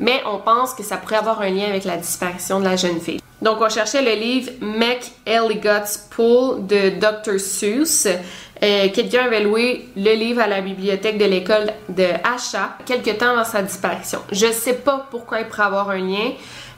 mais 0.00 0.22
on 0.26 0.38
pense 0.38 0.72
que 0.72 0.82
ça 0.82 0.96
pourrait 0.96 1.16
avoir 1.16 1.42
un 1.42 1.50
lien 1.50 1.66
avec 1.66 1.84
la 1.84 1.98
disparition 1.98 2.58
de 2.58 2.64
la 2.64 2.74
jeune 2.74 3.00
fille. 3.00 3.20
Donc, 3.42 3.58
on 3.60 3.68
cherchait 3.68 4.02
le 4.02 4.20
livre 4.20 4.50
Mac 4.60 5.10
Elligott's 5.26 6.08
Pool 6.10 6.66
de 6.66 6.90
Dr. 6.98 7.38
Seuss. 7.38 8.08
Euh, 8.62 8.88
Quelqu'un 8.92 9.24
avait 9.24 9.42
loué 9.42 9.86
le 9.96 10.12
livre 10.14 10.40
à 10.42 10.46
la 10.46 10.60
bibliothèque 10.60 11.16
de 11.18 11.24
l'école 11.24 11.72
de 11.88 12.04
Asha 12.24 12.76
quelques 12.84 13.16
temps 13.18 13.30
avant 13.30 13.44
sa 13.44 13.62
disparition. 13.62 14.18
Je 14.30 14.46
sais 14.52 14.74
pas 14.74 15.06
pourquoi 15.10 15.40
il 15.40 15.46
pourrait 15.46 15.62
avoir 15.64 15.90
un 15.90 15.98
lien, 15.98 16.32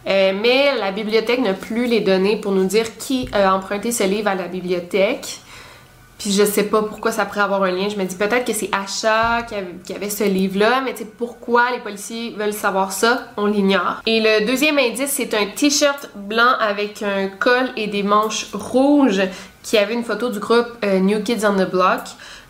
Euh, 0.09 0.33
mais 0.35 0.75
la 0.81 0.91
bibliothèque 0.91 1.39
n'a 1.41 1.55
plus 1.55 1.87
les 1.87 2.01
données 2.01 2.37
pour 2.37 2.51
nous 2.51 2.65
dire 2.65 2.97
qui 2.97 3.29
a 3.33 3.55
emprunté 3.55 3.93
ce 3.93 4.03
livre 4.03 4.29
à 4.29 4.35
la 4.35 4.49
bibliothèque. 4.49 5.39
Puis 6.23 6.31
je 6.31 6.45
sais 6.45 6.63
pas 6.63 6.83
pourquoi 6.83 7.11
ça 7.11 7.25
pourrait 7.25 7.41
avoir 7.41 7.65
un 7.65 7.73
lien. 7.73 7.89
Je 7.89 7.97
me 7.97 8.05
dis 8.05 8.15
peut-être 8.15 8.45
que 8.45 8.53
c'est 8.53 8.71
Achat 8.71 9.43
qui 9.43 9.93
avait, 9.93 10.09
ce 10.09 10.23
livre-là, 10.23 10.81
mais 10.85 10.95
tu 10.95 11.05
pourquoi 11.05 11.73
les 11.73 11.81
policiers 11.81 12.33
veulent 12.39 12.53
savoir 12.53 12.93
ça, 12.93 13.27
on 13.37 13.47
l'ignore. 13.47 14.01
Et 14.07 14.21
le 14.21 14.47
deuxième 14.47 14.79
indice, 14.79 15.11
c'est 15.11 15.35
un 15.35 15.47
t-shirt 15.47 16.11
blanc 16.15 16.53
avec 16.61 17.03
un 17.03 17.27
col 17.27 17.71
et 17.77 17.89
des 17.89 18.05
manches 18.05 18.47
rouges 18.53 19.23
qui 19.65 19.77
avait 19.77 19.95
une 19.95 20.05
photo 20.05 20.29
du 20.29 20.39
groupe 20.39 20.69
euh, 20.85 21.01
New 21.01 21.25
Kids 21.25 21.45
on 21.45 21.55
the 21.55 21.69
Block. 21.69 22.03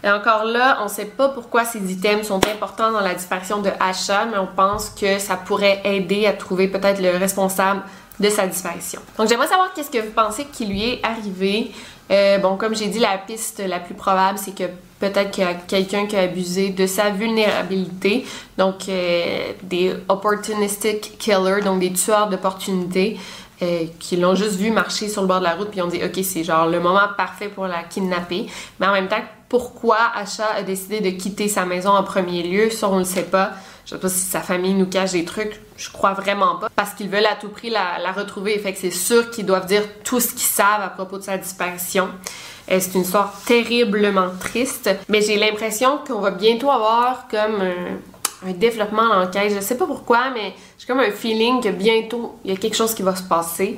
Et 0.05 0.11
encore 0.11 0.45
là, 0.45 0.81
on 0.85 0.89
sait 0.89 1.07
pas 1.07 1.31
pourquoi 1.31 1.65
ces 1.65 1.91
items 1.91 2.27
sont 2.27 2.47
importants 2.47 2.93
dans 2.93 3.01
la 3.01 3.15
disparition 3.15 3.63
de 3.63 3.71
Achat, 3.81 4.27
mais 4.27 4.37
on 4.37 4.49
pense 4.55 4.91
que 4.91 5.19
ça 5.19 5.37
pourrait 5.37 5.81
aider 5.85 6.27
à 6.27 6.35
trouver 6.35 6.69
peut-être 6.69 7.01
le 7.01 7.17
responsable 7.17 7.81
de 8.21 8.29
sa 8.29 8.47
disparition. 8.47 9.01
Donc 9.19 9.29
j'aimerais 9.29 9.49
savoir 9.49 9.73
qu'est-ce 9.75 9.91
que 9.91 9.99
vous 9.99 10.13
pensez 10.13 10.45
qui 10.47 10.67
lui 10.67 10.85
est 10.85 11.01
arrivé. 11.03 11.73
Euh, 12.11 12.39
bon, 12.39 12.57
comme 12.57 12.75
j'ai 12.75 12.89
dit, 12.89 12.99
la 12.99 13.17
piste 13.19 13.63
la 13.67 13.81
plus 13.81 13.95
probable, 13.95 14.39
c'est 14.39 14.55
que 14.55 14.65
peut-être 15.01 15.31
qu'il 15.31 15.45
y 15.45 15.47
a 15.47 15.55
quelqu'un 15.55 16.07
qui 16.07 16.17
a 16.17 16.21
abusé 16.21 16.71
de 16.71 16.87
sa 16.87 17.11
vulnérabilité, 17.11 18.27
donc 18.59 18.89
euh, 18.89 19.53
des 19.63 19.95
opportunistic 20.09 21.17
killers, 21.19 21.63
donc 21.65 21.81
des 21.81 21.93
tueurs 21.93 22.29
d'opportunités. 22.29 23.19
Euh, 23.63 23.85
qui 24.01 24.17
l'ont 24.17 24.35
juste 24.35 24.57
vu 24.57 24.73
marcher 24.73 25.09
sur 25.09 25.23
le 25.23 25.29
bord 25.29 25.39
de 25.39 25.45
la 25.45 25.55
route 25.55 25.71
puis 25.71 25.81
ont 25.83 25.87
dit 25.87 26.01
ok 26.03 26.19
c'est 26.25 26.43
genre 26.43 26.67
le 26.67 26.81
moment 26.81 27.07
parfait 27.17 27.47
pour 27.47 27.69
la 27.69 27.85
kidnapper 27.85 28.47
mais 28.81 28.89
en 28.89 28.93
même 28.93 29.07
temps 29.07 29.23
pourquoi 29.49 29.99
Asha 30.17 30.47
a 30.57 30.63
décidé 30.63 31.01
de 31.01 31.11
quitter 31.11 31.47
sa 31.47 31.65
maison 31.65 31.91
en 31.91 32.03
premier 32.03 32.43
lieu? 32.43 32.71
Ça 32.71 32.89
on 32.89 32.99
le 32.99 33.05
sait 33.05 33.23
pas 33.23 33.53
je 33.85 33.91
sais 33.91 33.99
pas 33.99 34.09
si 34.09 34.21
sa 34.21 34.41
famille 34.41 34.75
nous 34.75 34.87
cache 34.87 35.13
des 35.13 35.25
trucs 35.25 35.61
je 35.77 35.91
crois 35.91 36.13
vraiment 36.13 36.57
pas 36.57 36.69
parce 36.75 36.95
qu'ils 36.95 37.09
veulent 37.09 37.27
à 37.27 37.37
tout 37.37 37.49
prix 37.49 37.71
la, 37.71 37.99
la 38.03 38.13
retrouver 38.13 38.59
fait 38.59 38.73
que 38.73 38.79
c'est 38.79 38.91
sûr 38.91 39.31
qu'ils 39.31 39.47
doivent 39.47 39.67
dire 39.67 39.83
tout 40.05 40.21
ce 40.21 40.29
qu'ils 40.29 40.41
savent 40.41 40.83
à 40.83 40.89
propos 40.89 41.19
de 41.19 41.23
sa 41.23 41.39
disparition 41.39 42.09
euh, 42.71 42.79
c'est 42.81 42.95
une 42.95 43.03
histoire 43.03 43.33
terriblement 43.47 44.31
triste 44.39 44.91
mais 45.09 45.23
j'ai 45.23 45.37
l'impression 45.37 45.99
qu'on 46.07 46.21
va 46.21 46.31
bientôt 46.31 46.71
avoir 46.71 47.29
comme 47.29 47.63
un, 47.63 48.53
développement 48.55 49.09
dans 49.09 49.21
l'enquête 49.21 49.53
je 49.55 49.61
sais 49.61 49.77
pas 49.77 49.87
pourquoi 49.87 50.31
mais 50.35 50.55
j'ai 50.83 50.89
comme 50.89 50.99
un 50.99 51.13
feeling 51.13 51.63
que 51.63 51.69
bientôt, 51.69 52.35
il 52.45 52.51
y 52.51 52.55
a 52.55 52.57
quelque 52.57 52.75
chose 52.75 52.93
qui 52.93 53.03
va 53.03 53.15
se 53.15 53.23
passer. 53.23 53.77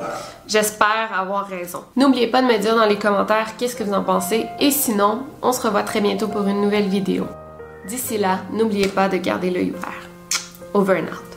J'espère 0.48 1.10
avoir 1.14 1.46
raison. 1.46 1.84
N'oubliez 1.96 2.28
pas 2.28 2.40
de 2.40 2.46
me 2.46 2.56
dire 2.56 2.74
dans 2.74 2.86
les 2.86 2.96
commentaires 2.96 3.58
qu'est-ce 3.58 3.76
que 3.76 3.84
vous 3.84 3.92
en 3.92 4.02
pensez. 4.02 4.46
Et 4.58 4.70
sinon, 4.70 5.24
on 5.42 5.52
se 5.52 5.60
revoit 5.60 5.82
très 5.82 6.00
bientôt 6.00 6.28
pour 6.28 6.46
une 6.46 6.62
nouvelle 6.62 6.88
vidéo. 6.88 7.26
D'ici 7.86 8.16
là, 8.16 8.40
n'oubliez 8.52 8.88
pas 8.88 9.08
de 9.08 9.18
garder 9.18 9.50
l'œil 9.50 9.72
ouvert. 9.72 10.08
Over 10.72 11.00
and 11.00 11.12
out. 11.12 11.33